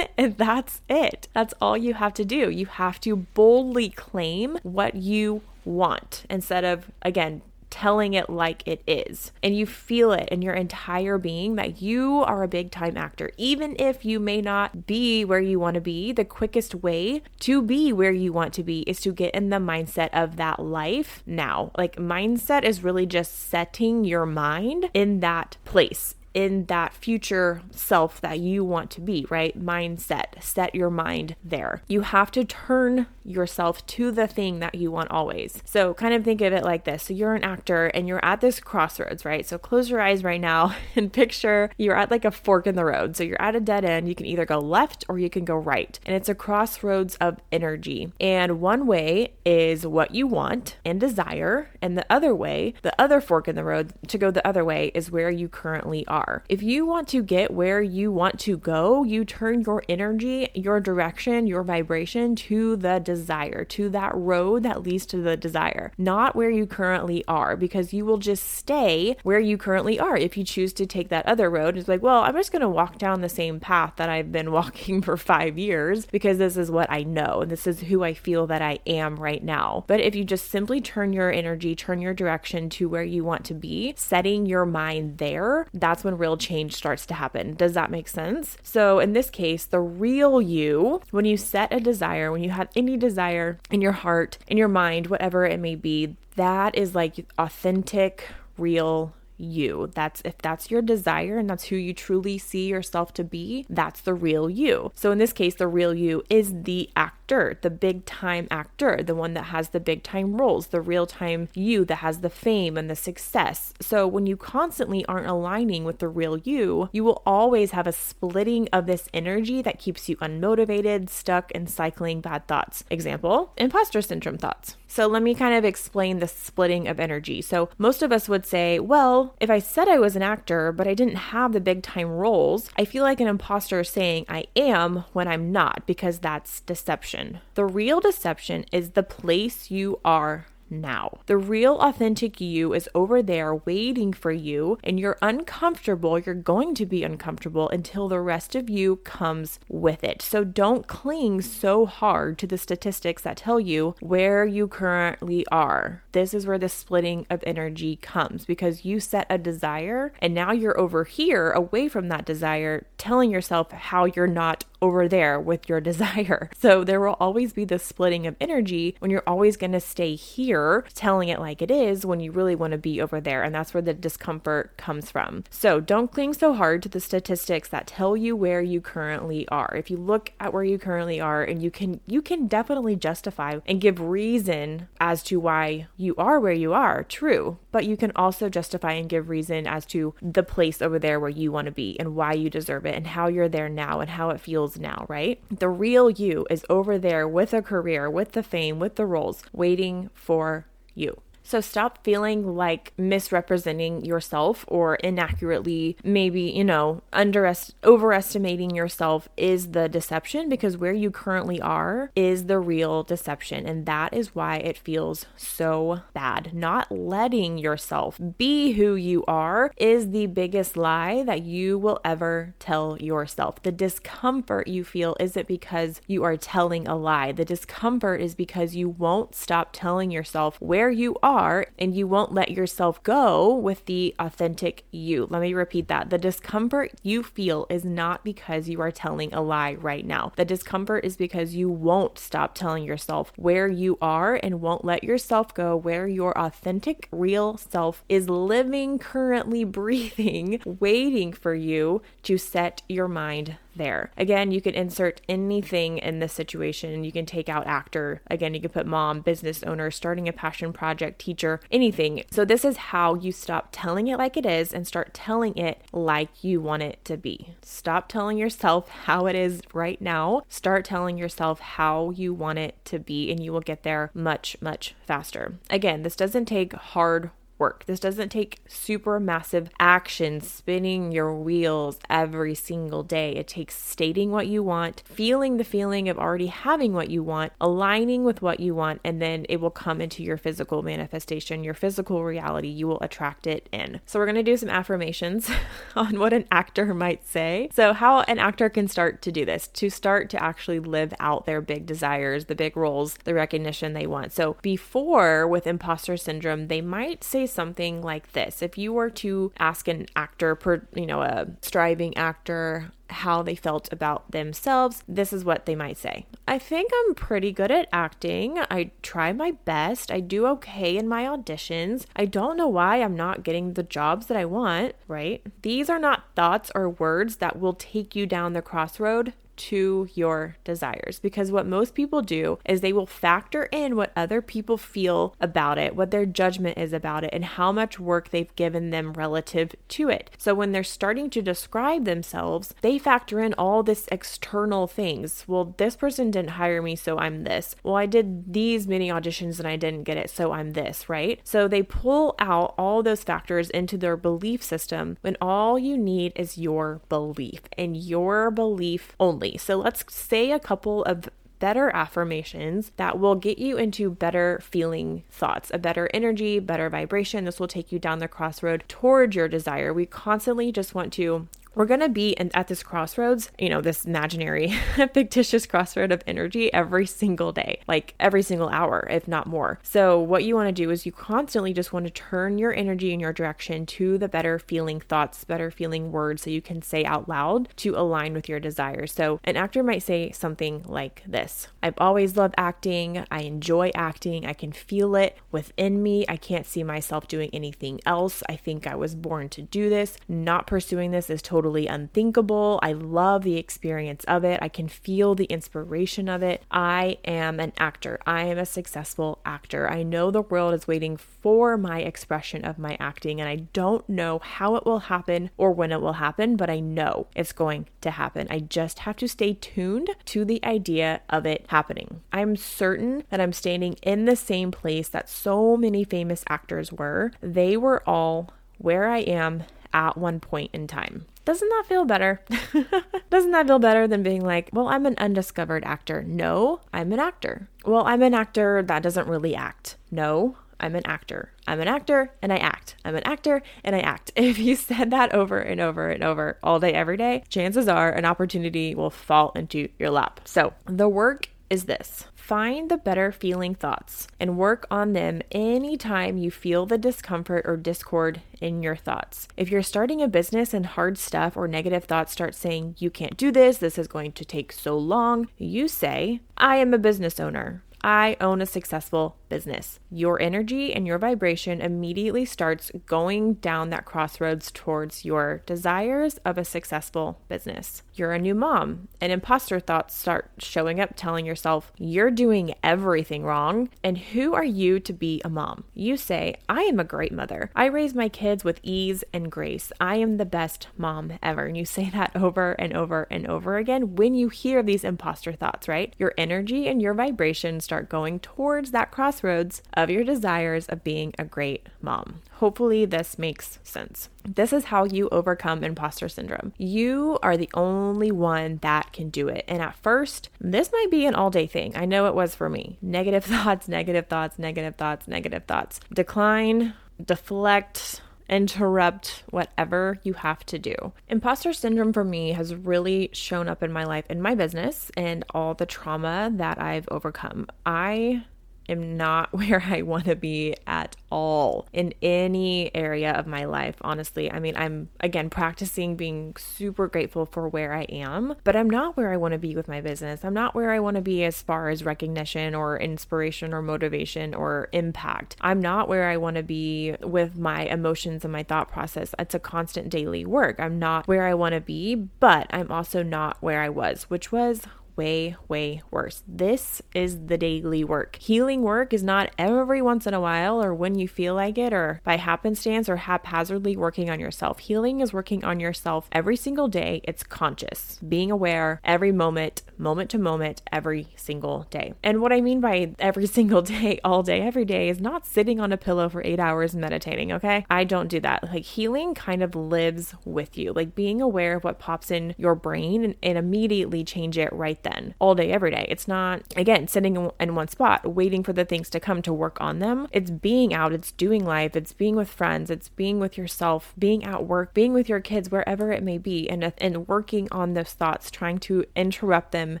and 0.18 0.36
that's 0.36 0.80
it. 0.88 1.28
That's 1.32 1.54
all 1.60 1.76
you 1.76 1.94
have 1.94 2.12
to 2.14 2.24
do. 2.24 2.50
You 2.50 2.66
have 2.66 3.00
to 3.02 3.14
boldly 3.16 3.90
claim 3.90 4.58
what 4.64 4.96
you 4.96 5.42
want 5.64 6.24
instead 6.28 6.64
of, 6.64 6.90
again, 7.02 7.42
telling 7.70 8.14
it 8.14 8.30
like 8.30 8.62
it 8.66 8.82
is. 8.86 9.32
And 9.42 9.56
you 9.56 9.66
feel 9.66 10.12
it 10.12 10.28
in 10.30 10.42
your 10.42 10.54
entire 10.54 11.18
being 11.18 11.56
that 11.56 11.82
you 11.82 12.22
are 12.24 12.42
a 12.42 12.48
big 12.48 12.70
time 12.70 12.96
actor. 12.96 13.30
Even 13.36 13.76
if 13.78 14.04
you 14.04 14.20
may 14.20 14.40
not 14.40 14.86
be 14.86 15.24
where 15.24 15.40
you 15.40 15.58
want 15.58 15.74
to 15.74 15.80
be, 15.80 16.12
the 16.12 16.24
quickest 16.24 16.74
way 16.74 17.22
to 17.40 17.62
be 17.62 17.92
where 17.92 18.12
you 18.12 18.32
want 18.32 18.52
to 18.54 18.62
be 18.62 18.80
is 18.80 19.00
to 19.00 19.12
get 19.12 19.34
in 19.34 19.50
the 19.50 19.56
mindset 19.56 20.10
of 20.12 20.36
that 20.36 20.58
life 20.58 21.22
now. 21.26 21.70
Like, 21.76 21.96
mindset 21.96 22.64
is 22.64 22.84
really 22.84 23.06
just 23.06 23.48
setting 23.48 24.04
your 24.04 24.26
mind 24.26 24.90
in 24.94 25.20
that 25.20 25.56
place 25.64 26.14
in 26.34 26.66
that 26.66 26.94
future 26.94 27.62
self 27.70 28.20
that 28.20 28.38
you 28.38 28.64
want 28.64 28.90
to 28.90 29.00
be, 29.00 29.26
right? 29.30 29.58
Mindset, 29.58 30.42
set 30.42 30.74
your 30.74 30.90
mind 30.90 31.36
there. 31.44 31.82
You 31.88 32.02
have 32.02 32.30
to 32.32 32.44
turn 32.44 33.06
yourself 33.24 33.86
to 33.86 34.10
the 34.10 34.26
thing 34.26 34.58
that 34.60 34.74
you 34.74 34.90
want 34.90 35.10
always. 35.10 35.62
So, 35.64 35.94
kind 35.94 36.14
of 36.14 36.24
think 36.24 36.40
of 36.40 36.52
it 36.52 36.64
like 36.64 36.84
this. 36.84 37.04
So, 37.04 37.14
you're 37.14 37.34
an 37.34 37.44
actor 37.44 37.86
and 37.86 38.08
you're 38.08 38.24
at 38.24 38.40
this 38.40 38.60
crossroads, 38.60 39.24
right? 39.24 39.46
So, 39.46 39.58
close 39.58 39.90
your 39.90 40.00
eyes 40.00 40.24
right 40.24 40.40
now 40.40 40.74
and 40.96 41.12
picture 41.12 41.70
you're 41.76 41.96
at 41.96 42.10
like 42.10 42.24
a 42.24 42.30
fork 42.30 42.66
in 42.66 42.76
the 42.76 42.84
road. 42.84 43.16
So, 43.16 43.24
you're 43.24 43.40
at 43.40 43.56
a 43.56 43.60
dead 43.60 43.84
end. 43.84 44.08
You 44.08 44.14
can 44.14 44.26
either 44.26 44.46
go 44.46 44.58
left 44.58 45.04
or 45.08 45.18
you 45.18 45.30
can 45.30 45.44
go 45.44 45.56
right. 45.56 45.98
And 46.06 46.16
it's 46.16 46.28
a 46.28 46.34
crossroads 46.34 47.16
of 47.16 47.38
energy. 47.52 48.12
And 48.20 48.60
one 48.60 48.86
way 48.86 49.34
is 49.44 49.86
what 49.86 50.14
you 50.14 50.26
want 50.26 50.76
and 50.84 51.00
desire. 51.00 51.70
And 51.82 51.96
the 51.96 52.06
other 52.10 52.34
way, 52.34 52.74
the 52.82 52.98
other 53.00 53.20
fork 53.20 53.48
in 53.48 53.56
the 53.56 53.64
road 53.64 53.92
to 54.08 54.18
go 54.18 54.30
the 54.30 54.46
other 54.46 54.64
way, 54.64 54.90
is 54.94 55.10
where 55.10 55.30
you 55.30 55.48
currently 55.48 56.06
are. 56.18 56.42
If 56.48 56.62
you 56.62 56.84
want 56.84 57.08
to 57.08 57.22
get 57.22 57.52
where 57.52 57.80
you 57.80 58.10
want 58.10 58.40
to 58.40 58.56
go, 58.56 59.04
you 59.04 59.24
turn 59.24 59.62
your 59.62 59.82
energy, 59.88 60.48
your 60.54 60.80
direction, 60.80 61.46
your 61.46 61.62
vibration 61.62 62.34
to 62.36 62.76
the 62.76 62.98
desire 62.98 63.64
to 63.64 63.88
that 63.90 64.14
road 64.14 64.62
that 64.64 64.82
leads 64.82 65.06
to 65.06 65.18
the 65.18 65.36
desire, 65.36 65.92
not 65.96 66.34
where 66.34 66.50
you 66.50 66.66
currently 66.66 67.24
are, 67.26 67.56
because 67.56 67.92
you 67.92 68.04
will 68.04 68.18
just 68.18 68.44
stay 68.44 69.16
where 69.22 69.38
you 69.38 69.56
currently 69.56 69.98
are. 69.98 70.16
If 70.16 70.36
you 70.36 70.44
choose 70.44 70.72
to 70.74 70.86
take 70.86 71.08
that 71.08 71.26
other 71.26 71.50
road, 71.50 71.76
it's 71.76 71.88
like, 71.88 72.02
well, 72.02 72.22
I'm 72.22 72.34
just 72.34 72.52
going 72.52 72.62
to 72.62 72.68
walk 72.68 72.98
down 72.98 73.20
the 73.20 73.28
same 73.28 73.60
path 73.60 73.94
that 73.96 74.08
I've 74.08 74.32
been 74.32 74.50
walking 74.58 75.02
for 75.02 75.16
five 75.16 75.58
years 75.58 76.06
because 76.06 76.38
this 76.38 76.56
is 76.56 76.70
what 76.70 76.90
I 76.90 77.02
know 77.04 77.42
and 77.42 77.50
this 77.50 77.66
is 77.66 77.80
who 77.80 78.02
I 78.02 78.14
feel 78.14 78.46
that 78.48 78.62
I 78.62 78.80
am 78.86 79.16
right 79.16 79.42
now. 79.42 79.84
But 79.86 80.00
if 80.00 80.14
you 80.14 80.24
just 80.24 80.50
simply 80.50 80.80
turn 80.80 81.12
your 81.12 81.30
energy, 81.30 81.76
turn 81.76 82.00
your 82.00 82.14
direction 82.14 82.68
to 82.70 82.88
where 82.88 83.04
you 83.04 83.24
want 83.24 83.44
to 83.46 83.54
be, 83.54 83.94
setting 83.96 84.46
your 84.46 84.66
mind 84.66 85.18
there, 85.18 85.66
that's 85.72 86.04
when 86.04 86.07
real 86.16 86.36
change 86.36 86.74
starts 86.74 87.06
to 87.06 87.14
happen. 87.14 87.54
Does 87.54 87.74
that 87.74 87.90
make 87.90 88.08
sense? 88.08 88.56
So, 88.62 88.98
in 88.98 89.12
this 89.12 89.30
case, 89.30 89.64
the 89.64 89.80
real 89.80 90.40
you, 90.40 91.00
when 91.10 91.24
you 91.24 91.36
set 91.36 91.72
a 91.72 91.80
desire, 91.80 92.30
when 92.32 92.44
you 92.44 92.50
have 92.50 92.68
any 92.76 92.96
desire, 92.96 93.58
in 93.70 93.80
your 93.80 93.92
heart, 93.92 94.38
in 94.46 94.56
your 94.56 94.68
mind, 94.68 95.08
whatever 95.08 95.44
it 95.44 95.60
may 95.60 95.74
be, 95.74 96.16
that 96.36 96.76
is 96.76 96.94
like 96.94 97.26
authentic, 97.38 98.28
real 98.56 99.14
you. 99.38 99.90
That's 99.94 100.20
if 100.24 100.38
that's 100.38 100.70
your 100.70 100.82
desire 100.82 101.38
and 101.38 101.48
that's 101.48 101.64
who 101.64 101.76
you 101.76 101.94
truly 101.94 102.38
see 102.38 102.66
yourself 102.66 103.14
to 103.14 103.24
be, 103.24 103.64
that's 103.68 104.00
the 104.00 104.14
real 104.14 104.50
you. 104.50 104.92
So 104.94 105.10
in 105.12 105.18
this 105.18 105.32
case, 105.32 105.54
the 105.54 105.68
real 105.68 105.94
you 105.94 106.24
is 106.28 106.62
the 106.62 106.90
actor, 107.28 107.58
the 107.60 107.68
big 107.68 108.06
time 108.06 108.48
actor, 108.50 109.02
the 109.02 109.14
one 109.14 109.34
that 109.34 109.44
has 109.44 109.68
the 109.68 109.80
big 109.80 110.02
time 110.02 110.38
roles, 110.38 110.68
the 110.68 110.80
real 110.80 111.04
time 111.04 111.46
you 111.52 111.84
that 111.84 111.96
has 111.96 112.20
the 112.20 112.30
fame 112.30 112.78
and 112.78 112.88
the 112.88 112.96
success. 112.96 113.74
So 113.82 114.06
when 114.06 114.26
you 114.26 114.34
constantly 114.34 115.04
aren't 115.04 115.26
aligning 115.26 115.84
with 115.84 115.98
the 115.98 116.08
real 116.08 116.38
you, 116.38 116.88
you 116.90 117.04
will 117.04 117.22
always 117.26 117.72
have 117.72 117.86
a 117.86 117.92
splitting 117.92 118.66
of 118.72 118.86
this 118.86 119.10
energy 119.12 119.60
that 119.60 119.78
keeps 119.78 120.08
you 120.08 120.16
unmotivated, 120.16 121.10
stuck, 121.10 121.52
and 121.54 121.68
cycling 121.68 122.22
bad 122.22 122.48
thoughts. 122.48 122.84
Example, 122.90 123.52
imposter 123.58 124.00
syndrome 124.00 124.38
thoughts. 124.38 124.76
So 124.86 125.06
let 125.06 125.22
me 125.22 125.34
kind 125.34 125.54
of 125.54 125.66
explain 125.66 126.20
the 126.20 126.28
splitting 126.28 126.88
of 126.88 126.98
energy. 126.98 127.42
So 127.42 127.68
most 127.76 128.02
of 128.02 128.10
us 128.10 128.26
would 128.26 128.46
say, 128.46 128.78
well, 128.78 129.34
if 129.38 129.50
I 129.50 129.58
said 129.58 129.86
I 129.86 129.98
was 129.98 130.16
an 130.16 130.22
actor, 130.22 130.72
but 130.72 130.88
I 130.88 130.94
didn't 130.94 131.16
have 131.16 131.52
the 131.52 131.60
big 131.60 131.82
time 131.82 132.08
roles, 132.08 132.70
I 132.78 132.86
feel 132.86 133.02
like 133.02 133.20
an 133.20 133.28
imposter 133.28 133.84
saying 133.84 134.24
I 134.30 134.46
am 134.56 135.04
when 135.12 135.28
I'm 135.28 135.52
not 135.52 135.86
because 135.86 136.20
that's 136.20 136.62
deception. 136.62 137.17
The 137.54 137.64
real 137.64 138.00
deception 138.00 138.64
is 138.72 138.90
the 138.90 139.02
place 139.02 139.70
you 139.70 140.00
are 140.04 140.46
now. 140.70 141.18
The 141.26 141.36
real 141.36 141.78
authentic 141.80 142.40
you 142.40 142.74
is 142.74 142.88
over 142.94 143.22
there 143.22 143.54
waiting 143.54 144.12
for 144.12 144.32
you, 144.32 144.78
and 144.84 144.98
you're 144.98 145.18
uncomfortable. 145.22 146.18
You're 146.18 146.34
going 146.34 146.74
to 146.76 146.86
be 146.86 147.04
uncomfortable 147.04 147.68
until 147.68 148.08
the 148.08 148.20
rest 148.20 148.54
of 148.54 148.68
you 148.68 148.96
comes 148.96 149.58
with 149.68 150.04
it. 150.04 150.22
So 150.22 150.44
don't 150.44 150.86
cling 150.86 151.40
so 151.42 151.86
hard 151.86 152.38
to 152.38 152.46
the 152.46 152.58
statistics 152.58 153.22
that 153.22 153.36
tell 153.36 153.60
you 153.60 153.94
where 154.00 154.44
you 154.44 154.68
currently 154.68 155.46
are. 155.50 156.02
This 156.12 156.34
is 156.34 156.46
where 156.46 156.58
the 156.58 156.68
splitting 156.68 157.26
of 157.30 157.42
energy 157.46 157.96
comes 157.96 158.44
because 158.44 158.84
you 158.84 159.00
set 159.00 159.26
a 159.30 159.38
desire, 159.38 160.12
and 160.20 160.34
now 160.34 160.52
you're 160.52 160.78
over 160.78 161.04
here 161.04 161.50
away 161.50 161.88
from 161.88 162.08
that 162.08 162.24
desire, 162.24 162.86
telling 162.96 163.30
yourself 163.30 163.70
how 163.72 164.04
you're 164.04 164.26
not 164.26 164.64
over 164.80 165.08
there 165.08 165.40
with 165.40 165.68
your 165.68 165.80
desire. 165.88 166.50
So 166.58 166.84
there 166.84 167.00
will 167.00 167.16
always 167.20 167.52
be 167.52 167.64
this 167.64 167.84
splitting 167.84 168.26
of 168.26 168.36
energy 168.40 168.96
when 168.98 169.10
you're 169.10 169.22
always 169.26 169.56
going 169.56 169.72
to 169.72 169.80
stay 169.80 170.14
here 170.14 170.57
telling 170.94 171.28
it 171.28 171.40
like 171.40 171.62
it 171.62 171.70
is 171.70 172.06
when 172.06 172.20
you 172.20 172.32
really 172.32 172.54
want 172.54 172.72
to 172.72 172.78
be 172.78 173.00
over 173.00 173.20
there. 173.20 173.42
And 173.42 173.54
that's 173.54 173.74
where 173.74 173.82
the 173.82 173.94
discomfort 173.94 174.76
comes 174.76 175.10
from. 175.10 175.44
So 175.50 175.80
don't 175.80 176.10
cling 176.10 176.34
so 176.34 176.54
hard 176.54 176.82
to 176.82 176.88
the 176.88 177.00
statistics 177.00 177.68
that 177.68 177.86
tell 177.86 178.16
you 178.16 178.36
where 178.36 178.62
you 178.62 178.80
currently 178.80 179.46
are. 179.48 179.74
If 179.76 179.90
you 179.90 179.96
look 179.96 180.32
at 180.40 180.52
where 180.52 180.64
you 180.64 180.78
currently 180.78 181.20
are 181.20 181.42
and 181.42 181.62
you 181.62 181.70
can 181.70 182.00
you 182.06 182.22
can 182.22 182.46
definitely 182.46 182.96
justify 182.96 183.58
and 183.66 183.80
give 183.80 184.00
reason 184.00 184.88
as 185.00 185.22
to 185.24 185.40
why 185.40 185.86
you 185.96 186.14
are 186.16 186.40
where 186.40 186.52
you 186.52 186.72
are, 186.72 187.04
true. 187.04 187.58
But 187.70 187.84
you 187.84 187.96
can 187.96 188.12
also 188.16 188.48
justify 188.48 188.92
and 188.92 189.08
give 189.08 189.28
reason 189.28 189.66
as 189.66 189.84
to 189.86 190.14
the 190.22 190.42
place 190.42 190.80
over 190.80 190.98
there 190.98 191.20
where 191.20 191.28
you 191.28 191.52
want 191.52 191.66
to 191.66 191.72
be 191.72 191.98
and 192.00 192.14
why 192.14 192.32
you 192.32 192.48
deserve 192.48 192.86
it 192.86 192.94
and 192.94 193.06
how 193.06 193.28
you're 193.28 193.48
there 193.48 193.68
now 193.68 194.00
and 194.00 194.10
how 194.10 194.30
it 194.30 194.40
feels 194.40 194.78
now, 194.78 195.04
right? 195.08 195.40
The 195.50 195.68
real 195.68 196.10
you 196.10 196.46
is 196.50 196.64
over 196.70 196.98
there 196.98 197.28
with 197.28 197.52
a 197.52 197.62
career, 197.62 198.08
with 198.08 198.32
the 198.32 198.42
fame, 198.42 198.78
with 198.78 198.96
the 198.96 199.06
roles, 199.06 199.42
waiting 199.52 200.10
for 200.14 200.66
you. 200.94 201.20
So 201.48 201.62
stop 201.62 202.04
feeling 202.04 202.56
like 202.56 202.92
misrepresenting 202.98 204.04
yourself 204.04 204.66
or 204.68 204.96
inaccurately, 204.96 205.96
maybe, 206.04 206.42
you 206.42 206.62
know, 206.62 207.00
underest- 207.10 207.72
overestimating 207.82 208.74
yourself 208.76 209.30
is 209.34 209.70
the 209.70 209.88
deception 209.88 210.50
because 210.50 210.76
where 210.76 210.92
you 210.92 211.10
currently 211.10 211.58
are 211.58 212.10
is 212.14 212.44
the 212.44 212.58
real 212.58 213.02
deception. 213.02 213.64
And 213.64 213.86
that 213.86 214.12
is 214.12 214.34
why 214.34 214.56
it 214.56 214.76
feels 214.76 215.24
so 215.38 216.02
bad. 216.12 216.52
Not 216.52 216.92
letting 216.92 217.56
yourself 217.56 218.20
be 218.36 218.72
who 218.72 218.94
you 218.94 219.24
are 219.26 219.72
is 219.78 220.10
the 220.10 220.26
biggest 220.26 220.76
lie 220.76 221.22
that 221.22 221.44
you 221.44 221.78
will 221.78 221.98
ever 222.04 222.52
tell 222.58 222.98
yourself. 222.98 223.62
The 223.62 223.72
discomfort 223.72 224.68
you 224.68 224.84
feel 224.84 225.16
isn't 225.18 225.48
because 225.48 226.02
you 226.06 226.24
are 226.24 226.36
telling 226.36 226.86
a 226.86 226.94
lie, 226.94 227.32
the 227.32 227.46
discomfort 227.46 228.20
is 228.20 228.34
because 228.34 228.76
you 228.76 228.90
won't 228.90 229.34
stop 229.34 229.70
telling 229.72 230.10
yourself 230.10 230.60
where 230.60 230.90
you 230.90 231.16
are 231.22 231.37
are 231.38 231.66
and 231.78 231.94
you 231.94 232.08
won't 232.08 232.34
let 232.34 232.50
yourself 232.50 233.00
go 233.04 233.54
with 233.54 233.86
the 233.86 234.12
authentic 234.18 234.84
you. 234.90 235.28
Let 235.30 235.40
me 235.40 235.54
repeat 235.54 235.86
that. 235.86 236.10
The 236.10 236.18
discomfort 236.18 236.92
you 237.04 237.22
feel 237.22 237.66
is 237.70 237.84
not 237.84 238.24
because 238.24 238.68
you 238.68 238.80
are 238.80 238.90
telling 238.90 239.32
a 239.32 239.40
lie 239.40 239.74
right 239.74 240.04
now. 240.04 240.32
The 240.34 240.44
discomfort 240.44 241.04
is 241.04 241.16
because 241.16 241.54
you 241.54 241.70
won't 241.70 242.18
stop 242.18 242.56
telling 242.56 242.82
yourself 242.82 243.32
where 243.36 243.68
you 243.68 243.98
are 244.02 244.34
and 244.42 244.60
won't 244.60 244.84
let 244.84 245.04
yourself 245.04 245.54
go 245.54 245.76
where 245.76 246.08
your 246.08 246.36
authentic, 246.36 247.08
real 247.12 247.56
self 247.56 248.04
is 248.08 248.28
living, 248.28 248.98
currently 248.98 249.62
breathing, 249.78 250.60
waiting 250.64 251.32
for 251.32 251.54
you 251.54 252.02
to 252.24 252.36
set 252.36 252.82
your 252.88 253.06
mind 253.06 253.56
there. 253.78 254.10
Again, 254.16 254.52
you 254.52 254.60
can 254.60 254.74
insert 254.74 255.20
anything 255.28 255.98
in 255.98 256.18
this 256.18 256.32
situation. 256.32 257.04
You 257.04 257.12
can 257.12 257.26
take 257.26 257.48
out 257.48 257.66
actor. 257.66 258.20
Again, 258.30 258.54
you 258.54 258.60
can 258.60 258.70
put 258.70 258.86
mom, 258.86 259.20
business 259.20 259.62
owner, 259.62 259.90
starting 259.90 260.28
a 260.28 260.32
passion 260.32 260.72
project, 260.72 261.18
teacher, 261.18 261.60
anything. 261.70 262.22
So, 262.30 262.44
this 262.44 262.64
is 262.64 262.76
how 262.76 263.14
you 263.14 263.32
stop 263.32 263.68
telling 263.72 264.08
it 264.08 264.18
like 264.18 264.36
it 264.36 264.46
is 264.46 264.72
and 264.72 264.86
start 264.86 265.14
telling 265.14 265.56
it 265.56 265.80
like 265.92 266.44
you 266.44 266.60
want 266.60 266.82
it 266.82 267.04
to 267.06 267.16
be. 267.16 267.54
Stop 267.62 268.08
telling 268.08 268.36
yourself 268.38 268.88
how 268.88 269.26
it 269.26 269.34
is 269.34 269.62
right 269.72 270.00
now. 270.00 270.42
Start 270.48 270.84
telling 270.84 271.16
yourself 271.16 271.60
how 271.60 272.10
you 272.10 272.34
want 272.34 272.58
it 272.58 272.76
to 272.86 272.98
be, 272.98 273.30
and 273.30 273.42
you 273.42 273.52
will 273.52 273.60
get 273.60 273.82
there 273.82 274.10
much, 274.14 274.56
much 274.60 274.94
faster. 275.06 275.54
Again, 275.70 276.02
this 276.02 276.16
doesn't 276.16 276.46
take 276.46 276.72
hard 276.72 277.30
work. 277.58 277.84
This 277.86 278.00
doesn't 278.00 278.30
take 278.30 278.60
super 278.68 279.18
massive 279.18 279.70
action, 279.78 280.40
spinning 280.40 281.12
your 281.12 281.34
wheels 281.34 281.98
every 282.08 282.54
single 282.54 283.02
day. 283.02 283.32
It 283.32 283.48
takes 283.48 283.74
stating 283.74 284.30
what 284.30 284.46
you 284.46 284.62
want, 284.62 285.02
feeling 285.04 285.56
the 285.56 285.64
feeling 285.64 286.08
of 286.08 286.18
already 286.18 286.46
having 286.46 286.92
what 286.92 287.10
you 287.10 287.22
want, 287.22 287.52
aligning 287.60 288.24
with 288.24 288.42
what 288.42 288.60
you 288.60 288.74
want, 288.74 289.00
and 289.04 289.20
then 289.20 289.44
it 289.48 289.60
will 289.60 289.70
come 289.70 290.00
into 290.00 290.22
your 290.22 290.36
physical 290.36 290.82
manifestation, 290.82 291.64
your 291.64 291.74
physical 291.74 292.24
reality. 292.24 292.68
You 292.68 292.86
will 292.86 293.00
attract 293.00 293.46
it 293.46 293.68
in. 293.72 294.00
So, 294.06 294.18
we're 294.18 294.26
going 294.26 294.36
to 294.36 294.42
do 294.42 294.56
some 294.56 294.70
affirmations 294.70 295.50
on 295.96 296.18
what 296.18 296.32
an 296.32 296.46
actor 296.50 296.94
might 296.94 297.26
say. 297.26 297.68
So, 297.72 297.92
how 297.92 298.20
an 298.22 298.38
actor 298.38 298.68
can 298.68 298.88
start 298.88 299.22
to 299.22 299.32
do 299.32 299.44
this, 299.44 299.66
to 299.68 299.90
start 299.90 300.30
to 300.30 300.42
actually 300.42 300.80
live 300.80 301.12
out 301.18 301.46
their 301.46 301.60
big 301.60 301.86
desires, 301.86 302.44
the 302.44 302.54
big 302.54 302.76
roles, 302.76 303.16
the 303.24 303.34
recognition 303.34 303.92
they 303.92 304.06
want. 304.06 304.32
So, 304.32 304.56
before 304.62 305.46
with 305.46 305.66
imposter 305.66 306.16
syndrome, 306.16 306.68
they 306.68 306.80
might 306.80 307.24
say 307.24 307.46
something 307.50 308.02
like 308.02 308.32
this. 308.32 308.62
If 308.62 308.78
you 308.78 308.92
were 308.92 309.10
to 309.10 309.52
ask 309.58 309.88
an 309.88 310.06
actor, 310.16 310.54
per, 310.54 310.86
you 310.94 311.06
know, 311.06 311.22
a 311.22 311.46
striving 311.62 312.16
actor, 312.16 312.92
how 313.10 313.42
they 313.42 313.54
felt 313.54 313.90
about 313.92 314.30
themselves, 314.30 315.02
this 315.08 315.32
is 315.32 315.44
what 315.44 315.66
they 315.66 315.74
might 315.74 315.96
say. 315.96 316.26
I 316.46 316.58
think 316.58 316.90
I'm 316.94 317.14
pretty 317.14 317.52
good 317.52 317.70
at 317.70 317.88
acting. 317.92 318.58
I 318.70 318.90
try 319.02 319.32
my 319.32 319.52
best. 319.64 320.10
I 320.10 320.20
do 320.20 320.46
okay 320.46 320.96
in 320.96 321.08
my 321.08 321.24
auditions. 321.24 322.04
I 322.14 322.26
don't 322.26 322.56
know 322.56 322.68
why 322.68 323.02
I'm 323.02 323.16
not 323.16 323.42
getting 323.42 323.74
the 323.74 323.82
jobs 323.82 324.26
that 324.26 324.36
I 324.36 324.44
want, 324.44 324.94
right? 325.06 325.42
These 325.62 325.88
are 325.88 325.98
not 325.98 326.34
thoughts 326.36 326.70
or 326.74 326.88
words 326.88 327.36
that 327.36 327.58
will 327.58 327.74
take 327.74 328.14
you 328.14 328.26
down 328.26 328.52
the 328.52 328.62
crossroad 328.62 329.32
to 329.58 330.08
your 330.14 330.56
desires. 330.64 331.18
Because 331.18 331.52
what 331.52 331.66
most 331.66 331.94
people 331.94 332.22
do 332.22 332.58
is 332.64 332.80
they 332.80 332.92
will 332.92 333.06
factor 333.06 333.64
in 333.72 333.96
what 333.96 334.12
other 334.16 334.40
people 334.40 334.76
feel 334.76 335.34
about 335.40 335.78
it, 335.78 335.94
what 335.94 336.10
their 336.10 336.26
judgment 336.26 336.78
is 336.78 336.92
about 336.92 337.24
it, 337.24 337.30
and 337.32 337.44
how 337.44 337.72
much 337.72 338.00
work 338.00 338.30
they've 338.30 338.54
given 338.56 338.90
them 338.90 339.12
relative 339.12 339.74
to 339.88 340.08
it. 340.08 340.30
So 340.38 340.54
when 340.54 340.72
they're 340.72 340.84
starting 340.84 341.30
to 341.30 341.42
describe 341.42 342.04
themselves, 342.04 342.74
they 342.80 342.98
factor 342.98 343.40
in 343.40 343.54
all 343.54 343.82
this 343.82 344.08
external 344.10 344.86
things. 344.86 345.44
Well, 345.46 345.74
this 345.76 345.96
person 345.96 346.30
didn't 346.30 346.50
hire 346.50 346.82
me, 346.82 346.96
so 346.96 347.18
I'm 347.18 347.44
this. 347.44 347.74
Well, 347.82 347.96
I 347.96 348.06
did 348.06 348.52
these 348.52 348.86
many 348.86 349.08
auditions 349.08 349.58
and 349.58 349.68
I 349.68 349.76
didn't 349.76 350.04
get 350.04 350.16
it, 350.16 350.30
so 350.30 350.52
I'm 350.52 350.72
this, 350.72 351.08
right? 351.08 351.40
So 351.44 351.68
they 351.68 351.82
pull 351.82 352.34
out 352.38 352.74
all 352.78 353.02
those 353.02 353.24
factors 353.24 353.70
into 353.70 353.96
their 353.96 354.16
belief 354.16 354.62
system 354.62 355.16
when 355.20 355.36
all 355.40 355.78
you 355.78 355.96
need 355.96 356.32
is 356.36 356.58
your 356.58 357.00
belief 357.08 357.62
and 357.76 357.96
your 357.96 358.50
belief 358.50 359.14
only. 359.18 359.47
So 359.56 359.76
let's 359.76 360.04
say 360.12 360.52
a 360.52 360.58
couple 360.58 361.04
of 361.04 361.30
better 361.58 361.90
affirmations 361.94 362.92
that 362.96 363.18
will 363.18 363.34
get 363.34 363.58
you 363.58 363.76
into 363.76 364.10
better 364.10 364.60
feeling 364.62 365.24
thoughts, 365.30 365.70
a 365.74 365.78
better 365.78 366.08
energy, 366.14 366.58
better 366.58 366.88
vibration. 366.88 367.44
This 367.44 367.58
will 367.58 367.68
take 367.68 367.90
you 367.90 367.98
down 367.98 368.18
the 368.18 368.28
crossroad 368.28 368.84
towards 368.88 369.34
your 369.34 369.48
desire. 369.48 369.92
We 369.92 370.06
constantly 370.06 370.70
just 370.72 370.94
want 370.94 371.12
to 371.14 371.48
we're 371.74 371.86
going 371.86 372.00
to 372.00 372.08
be 372.08 372.30
in, 372.30 372.50
at 372.54 372.68
this 372.68 372.82
crossroads, 372.82 373.50
you 373.58 373.68
know, 373.68 373.80
this 373.80 374.04
imaginary, 374.04 374.68
fictitious 375.14 375.66
crossroad 375.66 376.12
of 376.12 376.22
energy 376.26 376.72
every 376.72 377.06
single 377.06 377.52
day, 377.52 377.80
like 377.86 378.14
every 378.18 378.42
single 378.42 378.68
hour, 378.68 379.06
if 379.10 379.28
not 379.28 379.46
more. 379.46 379.78
So, 379.82 380.18
what 380.18 380.44
you 380.44 380.54
want 380.54 380.68
to 380.68 380.82
do 380.82 380.90
is 380.90 381.06
you 381.06 381.12
constantly 381.12 381.72
just 381.72 381.92
want 381.92 382.06
to 382.06 382.10
turn 382.10 382.58
your 382.58 382.74
energy 382.74 383.12
in 383.12 383.20
your 383.20 383.32
direction 383.32 383.86
to 383.86 384.18
the 384.18 384.28
better 384.28 384.58
feeling 384.58 385.00
thoughts, 385.00 385.44
better 385.44 385.70
feeling 385.70 386.10
words 386.10 386.42
that 386.44 386.52
you 386.52 386.60
can 386.60 386.82
say 386.82 387.04
out 387.04 387.28
loud 387.28 387.68
to 387.76 387.94
align 387.96 388.34
with 388.34 388.48
your 388.48 388.60
desires. 388.60 389.12
So, 389.12 389.40
an 389.44 389.56
actor 389.56 389.82
might 389.82 390.02
say 390.02 390.32
something 390.32 390.82
like 390.84 391.22
this 391.26 391.68
I've 391.82 391.94
always 391.98 392.36
loved 392.36 392.54
acting. 392.58 393.24
I 393.30 393.42
enjoy 393.42 393.90
acting. 393.94 394.46
I 394.46 394.52
can 394.52 394.72
feel 394.72 395.14
it 395.14 395.36
within 395.52 396.02
me. 396.02 396.24
I 396.28 396.36
can't 396.36 396.66
see 396.66 396.82
myself 396.82 397.28
doing 397.28 397.50
anything 397.52 398.00
else. 398.04 398.42
I 398.48 398.56
think 398.56 398.86
I 398.86 398.94
was 398.94 399.14
born 399.14 399.48
to 399.50 399.62
do 399.62 399.88
this. 399.88 400.16
Not 400.28 400.66
pursuing 400.66 401.12
this 401.12 401.30
is 401.30 401.40
totally 401.40 401.67
totally 401.68 401.86
unthinkable. 401.86 402.80
I 402.82 402.92
love 402.92 403.42
the 403.42 403.58
experience 403.58 404.24
of 404.24 404.42
it. 404.42 404.58
I 404.62 404.70
can 404.70 404.88
feel 404.88 405.34
the 405.34 405.44
inspiration 405.44 406.26
of 406.26 406.42
it. 406.42 406.62
I 406.70 407.18
am 407.26 407.60
an 407.60 407.74
actor. 407.76 408.18
I 408.26 408.44
am 408.44 408.56
a 408.56 408.64
successful 408.64 409.38
actor. 409.44 409.86
I 409.90 410.02
know 410.02 410.30
the 410.30 410.40
world 410.40 410.72
is 410.72 410.88
waiting 410.88 411.18
for 411.18 411.76
my 411.76 412.00
expression 412.00 412.64
of 412.64 412.78
my 412.78 412.96
acting, 412.98 413.38
and 413.38 413.50
I 413.50 413.56
don't 413.74 414.08
know 414.08 414.38
how 414.38 414.76
it 414.76 414.86
will 414.86 415.00
happen 415.00 415.50
or 415.58 415.72
when 415.72 415.92
it 415.92 416.00
will 416.00 416.14
happen, 416.14 416.56
but 416.56 416.70
I 416.70 416.80
know 416.80 417.26
it's 417.36 417.52
going 417.52 417.86
to 418.00 418.12
happen. 418.12 418.46
I 418.48 418.60
just 418.60 419.00
have 419.00 419.16
to 419.16 419.28
stay 419.28 419.52
tuned 419.52 420.08
to 420.24 420.46
the 420.46 420.64
idea 420.64 421.20
of 421.28 421.44
it 421.44 421.66
happening. 421.68 422.22
I'm 422.32 422.56
certain 422.56 423.24
that 423.28 423.42
I'm 423.42 423.52
standing 423.52 423.94
in 424.00 424.24
the 424.24 424.36
same 424.36 424.70
place 424.70 425.08
that 425.08 425.28
so 425.28 425.76
many 425.76 426.04
famous 426.04 426.44
actors 426.48 426.90
were. 426.90 427.32
They 427.42 427.76
were 427.76 428.02
all 428.08 428.54
where 428.78 429.10
I 429.10 429.18
am 429.18 429.64
at 429.92 430.16
one 430.16 430.40
point 430.40 430.70
in 430.72 430.86
time. 430.86 431.26
Doesn't 431.44 431.68
that 431.68 431.84
feel 431.88 432.04
better? 432.04 432.42
Doesn't 433.30 433.52
that 433.52 433.66
feel 433.66 433.78
better 433.78 434.06
than 434.06 434.22
being 434.22 434.44
like, 434.44 434.68
well, 434.72 434.88
I'm 434.88 435.06
an 435.06 435.14
undiscovered 435.18 435.84
actor? 435.84 436.22
No, 436.22 436.80
I'm 436.92 437.10
an 437.12 437.18
actor. 437.18 437.68
Well, 437.86 438.04
I'm 438.06 438.22
an 438.22 438.34
actor 438.34 438.82
that 438.82 439.02
doesn't 439.02 439.28
really 439.28 439.54
act. 439.54 439.96
No, 440.10 440.56
I'm 440.80 440.94
an 440.94 441.06
actor. 441.06 441.52
I'm 441.66 441.80
an 441.80 441.88
actor 441.88 442.32
and 442.42 442.52
I 442.52 442.58
act. 442.58 442.96
I'm 443.04 443.16
an 443.16 443.26
actor 443.26 443.62
and 443.82 443.96
I 443.96 444.00
act. 444.00 444.32
If 444.36 444.58
you 444.58 444.76
said 444.76 445.10
that 445.10 445.34
over 445.34 445.58
and 445.58 445.80
over 445.80 446.10
and 446.10 446.22
over 446.22 446.58
all 446.62 446.80
day, 446.80 446.92
every 446.92 447.16
day, 447.16 447.44
chances 447.48 447.88
are 447.88 448.10
an 448.10 448.24
opportunity 448.24 448.94
will 448.94 449.10
fall 449.10 449.52
into 449.54 449.88
your 449.98 450.10
lap. 450.10 450.40
So 450.44 450.74
the 450.86 451.08
work 451.08 451.48
is 451.70 451.84
this 451.84 452.26
Find 452.48 452.90
the 452.90 452.96
better 452.96 453.30
feeling 453.30 453.74
thoughts 453.74 454.26
and 454.40 454.56
work 454.56 454.86
on 454.90 455.12
them 455.12 455.42
anytime 455.52 456.38
you 456.38 456.50
feel 456.50 456.86
the 456.86 456.96
discomfort 456.96 457.66
or 457.66 457.76
discord 457.76 458.40
in 458.58 458.82
your 458.82 458.96
thoughts. 458.96 459.48
If 459.58 459.70
you're 459.70 459.82
starting 459.82 460.22
a 460.22 460.28
business 460.28 460.72
and 460.72 460.86
hard 460.86 461.18
stuff 461.18 461.58
or 461.58 461.68
negative 461.68 462.04
thoughts 462.04 462.32
start 462.32 462.54
saying, 462.54 462.94
you 462.96 463.10
can't 463.10 463.36
do 463.36 463.52
this, 463.52 463.76
this 463.76 463.98
is 463.98 464.08
going 464.08 464.32
to 464.32 464.46
take 464.46 464.72
so 464.72 464.96
long, 464.96 465.48
you 465.58 465.88
say, 465.88 466.40
I 466.56 466.76
am 466.76 466.94
a 466.94 466.98
business 466.98 467.38
owner. 467.38 467.82
I 468.02 468.38
own 468.40 468.62
a 468.62 468.66
successful 468.66 469.36
business. 469.48 469.98
Your 470.10 470.40
energy 470.40 470.92
and 470.92 471.06
your 471.06 471.18
vibration 471.18 471.80
immediately 471.80 472.44
starts 472.44 472.90
going 473.06 473.54
down 473.54 473.90
that 473.90 474.04
crossroads 474.04 474.70
towards 474.70 475.24
your 475.24 475.62
desires 475.66 476.38
of 476.44 476.58
a 476.58 476.64
successful 476.64 477.40
business. 477.48 478.02
You're 478.14 478.32
a 478.32 478.38
new 478.38 478.54
mom, 478.54 479.08
and 479.20 479.32
imposter 479.32 479.80
thoughts 479.80 480.14
start 480.14 480.50
showing 480.58 481.00
up, 481.00 481.10
telling 481.14 481.46
yourself 481.46 481.92
you're 481.96 482.30
doing 482.30 482.74
everything 482.82 483.44
wrong. 483.44 483.88
And 484.02 484.18
who 484.18 484.54
are 484.54 484.64
you 484.64 485.00
to 485.00 485.12
be 485.12 485.40
a 485.44 485.48
mom? 485.48 485.84
You 485.94 486.16
say, 486.16 486.56
I 486.68 486.82
am 486.82 487.00
a 487.00 487.04
great 487.04 487.32
mother. 487.32 487.70
I 487.74 487.86
raise 487.86 488.14
my 488.14 488.28
kids 488.28 488.64
with 488.64 488.80
ease 488.82 489.24
and 489.32 489.50
grace. 489.50 489.92
I 490.00 490.16
am 490.16 490.36
the 490.36 490.44
best 490.44 490.88
mom 490.96 491.32
ever. 491.42 491.66
And 491.66 491.76
you 491.76 491.84
say 491.84 492.10
that 492.10 492.32
over 492.34 492.72
and 492.72 492.92
over 492.92 493.26
and 493.30 493.46
over 493.46 493.76
again 493.76 494.16
when 494.16 494.34
you 494.34 494.48
hear 494.48 494.82
these 494.82 495.04
imposter 495.04 495.52
thoughts, 495.52 495.88
right? 495.88 496.12
Your 496.18 496.34
energy 496.36 496.88
and 496.88 497.00
your 497.00 497.14
vibration 497.14 497.80
start 497.80 498.08
going 498.08 498.40
towards 498.40 498.90
that 498.90 499.10
crossroads 499.10 499.37
crossroads 499.38 499.82
of 499.94 500.10
your 500.10 500.24
desires 500.24 500.86
of 500.86 501.04
being 501.04 501.32
a 501.38 501.44
great 501.44 501.86
mom. 502.02 502.40
Hopefully, 502.54 503.04
this 503.04 503.38
makes 503.38 503.78
sense. 503.84 504.28
This 504.44 504.72
is 504.72 504.86
how 504.86 505.04
you 505.04 505.28
overcome 505.30 505.84
imposter 505.84 506.28
syndrome. 506.28 506.72
You 506.76 507.38
are 507.42 507.56
the 507.56 507.70
only 507.74 508.32
one 508.32 508.78
that 508.82 509.12
can 509.12 509.30
do 509.30 509.46
it. 509.46 509.64
And 509.68 509.80
at 509.80 509.96
first, 509.96 510.48
this 510.60 510.90
might 510.90 511.10
be 511.10 511.24
an 511.24 511.36
all 511.36 511.50
day 511.50 511.66
thing. 511.68 511.92
I 511.94 512.04
know 512.04 512.26
it 512.26 512.34
was 512.34 512.54
for 512.56 512.68
me. 512.68 512.98
Negative 513.00 513.44
thoughts, 513.54 513.86
negative 513.86 514.26
thoughts, 514.26 514.58
negative 514.58 514.96
thoughts, 514.96 515.28
negative 515.28 515.64
thoughts. 515.66 516.00
Decline, 516.12 516.94
deflect, 517.24 518.20
interrupt 518.48 519.44
whatever 519.50 520.18
you 520.24 520.32
have 520.32 520.64
to 520.66 520.78
do. 520.78 520.94
Imposter 521.28 521.72
syndrome 521.72 522.12
for 522.12 522.24
me 522.24 522.52
has 522.52 522.74
really 522.74 523.30
shown 523.32 523.68
up 523.68 523.82
in 523.82 523.92
my 523.92 524.04
life, 524.04 524.24
in 524.28 524.42
my 524.42 524.54
business, 524.54 525.12
and 525.16 525.44
all 525.50 525.74
the 525.74 525.86
trauma 525.86 526.50
that 526.54 526.80
I've 526.80 527.08
overcome. 527.10 527.68
I 527.86 528.44
am 528.88 529.16
not 529.16 529.52
where 529.52 529.82
I 529.86 530.02
want 530.02 530.26
to 530.26 530.36
be 530.36 530.74
at 530.86 531.16
all 531.30 531.86
in 531.92 532.14
any 532.22 532.94
area 532.94 533.32
of 533.32 533.46
my 533.46 533.64
life, 533.64 533.96
honestly. 534.00 534.50
I 534.50 534.58
mean, 534.58 534.76
I'm 534.76 535.10
again 535.20 535.50
practicing 535.50 536.16
being 536.16 536.54
super 536.58 537.06
grateful 537.06 537.46
for 537.46 537.68
where 537.68 537.92
I 537.92 538.02
am, 538.04 538.54
but 538.64 538.76
I'm 538.76 538.88
not 538.88 539.16
where 539.16 539.32
I 539.32 539.36
want 539.36 539.52
to 539.52 539.58
be 539.58 539.74
with 539.74 539.88
my 539.88 540.00
business. 540.00 540.44
I'm 540.44 540.54
not 540.54 540.74
where 540.74 540.90
I 540.90 541.00
want 541.00 541.16
to 541.16 541.22
be 541.22 541.44
as 541.44 541.60
far 541.60 541.88
as 541.88 542.04
recognition 542.04 542.74
or 542.74 542.98
inspiration 542.98 543.74
or 543.74 543.82
motivation 543.82 544.54
or 544.54 544.88
impact. 544.92 545.56
I'm 545.60 545.80
not 545.80 546.08
where 546.08 546.28
I 546.28 546.36
want 546.36 546.56
to 546.56 546.62
be 546.62 547.14
with 547.22 547.56
my 547.56 547.82
emotions 547.82 548.44
and 548.44 548.52
my 548.52 548.62
thought 548.62 548.90
process. 548.90 549.34
It's 549.38 549.54
a 549.54 549.58
constant 549.58 550.08
daily 550.08 550.44
work. 550.44 550.80
I'm 550.80 550.98
not 550.98 551.28
where 551.28 551.46
I 551.46 551.54
want 551.54 551.74
to 551.74 551.80
be, 551.80 552.14
but 552.14 552.66
I'm 552.70 552.90
also 552.90 553.22
not 553.22 553.58
where 553.60 553.82
I 553.82 553.88
was, 553.88 554.24
which 554.24 554.50
was 554.50 554.82
way, 555.18 555.56
way 555.66 556.00
worse. 556.12 556.44
This 556.46 557.02
is 557.12 557.46
the 557.46 557.58
daily 557.58 558.04
work. 558.04 558.36
Healing 558.36 558.82
work 558.82 559.12
is 559.12 559.24
not 559.24 559.50
every 559.58 560.00
once 560.00 560.26
in 560.26 560.32
a 560.32 560.40
while 560.40 560.82
or 560.82 560.94
when 560.94 561.18
you 561.18 561.26
feel 561.26 561.56
like 561.56 561.76
it 561.76 561.92
or 561.92 562.20
by 562.24 562.36
happenstance 562.36 563.08
or 563.08 563.16
haphazardly 563.16 563.96
working 563.96 564.30
on 564.30 564.38
yourself. 564.38 564.78
Healing 564.78 565.20
is 565.20 565.32
working 565.32 565.64
on 565.64 565.80
yourself 565.80 566.28
every 566.30 566.56
single 566.56 566.86
day. 566.86 567.20
It's 567.24 567.42
conscious, 567.42 568.20
being 568.26 568.50
aware 568.52 569.00
every 569.02 569.32
moment, 569.32 569.82
moment 569.98 570.30
to 570.30 570.38
moment, 570.38 570.82
every 570.92 571.28
single 571.34 571.88
day. 571.90 572.14
And 572.22 572.40
what 572.40 572.52
I 572.52 572.60
mean 572.60 572.80
by 572.80 573.14
every 573.18 573.46
single 573.58 573.82
day, 573.82 574.20
all 574.22 574.44
day, 574.44 574.60
every 574.60 574.84
day 574.84 575.08
is 575.08 575.20
not 575.20 575.46
sitting 575.46 575.80
on 575.80 575.92
a 575.92 575.96
pillow 575.96 576.28
for 576.28 576.42
eight 576.44 576.60
hours 576.60 576.94
meditating, 576.94 577.52
okay? 577.52 577.84
I 577.90 578.04
don't 578.04 578.28
do 578.28 578.38
that. 578.40 578.62
Like 578.72 578.84
healing 578.84 579.34
kind 579.34 579.64
of 579.64 579.74
lives 579.74 580.36
with 580.44 580.78
you, 580.78 580.92
like 580.92 581.16
being 581.16 581.42
aware 581.42 581.76
of 581.76 581.82
what 581.82 581.98
pops 581.98 582.30
in 582.30 582.54
your 582.56 582.76
brain 582.76 583.24
and, 583.24 583.34
and 583.42 583.58
immediately 583.58 584.22
change 584.22 584.56
it 584.56 584.72
right 584.72 585.02
then 585.02 585.07
all 585.38 585.54
day, 585.54 585.70
every 585.70 585.90
day. 585.90 586.06
It's 586.08 586.28
not, 586.28 586.62
again, 586.76 587.08
sitting 587.08 587.50
in 587.58 587.74
one 587.74 587.88
spot, 587.88 588.34
waiting 588.34 588.62
for 588.62 588.72
the 588.72 588.84
things 588.84 589.08
to 589.10 589.20
come 589.20 589.42
to 589.42 589.52
work 589.52 589.78
on 589.80 589.98
them. 589.98 590.28
It's 590.32 590.50
being 590.50 590.92
out, 590.92 591.12
it's 591.12 591.32
doing 591.32 591.64
life, 591.64 591.96
it's 591.96 592.12
being 592.12 592.36
with 592.36 592.48
friends, 592.48 592.90
it's 592.90 593.08
being 593.08 593.40
with 593.40 593.56
yourself, 593.56 594.14
being 594.18 594.44
at 594.44 594.66
work, 594.66 594.94
being 594.94 595.12
with 595.12 595.28
your 595.28 595.40
kids, 595.40 595.70
wherever 595.70 596.12
it 596.12 596.22
may 596.22 596.38
be, 596.38 596.68
and, 596.68 596.92
and 596.98 597.28
working 597.28 597.68
on 597.70 597.94
those 597.94 598.12
thoughts, 598.12 598.50
trying 598.50 598.78
to 598.78 599.04
interrupt 599.16 599.72
them, 599.72 600.00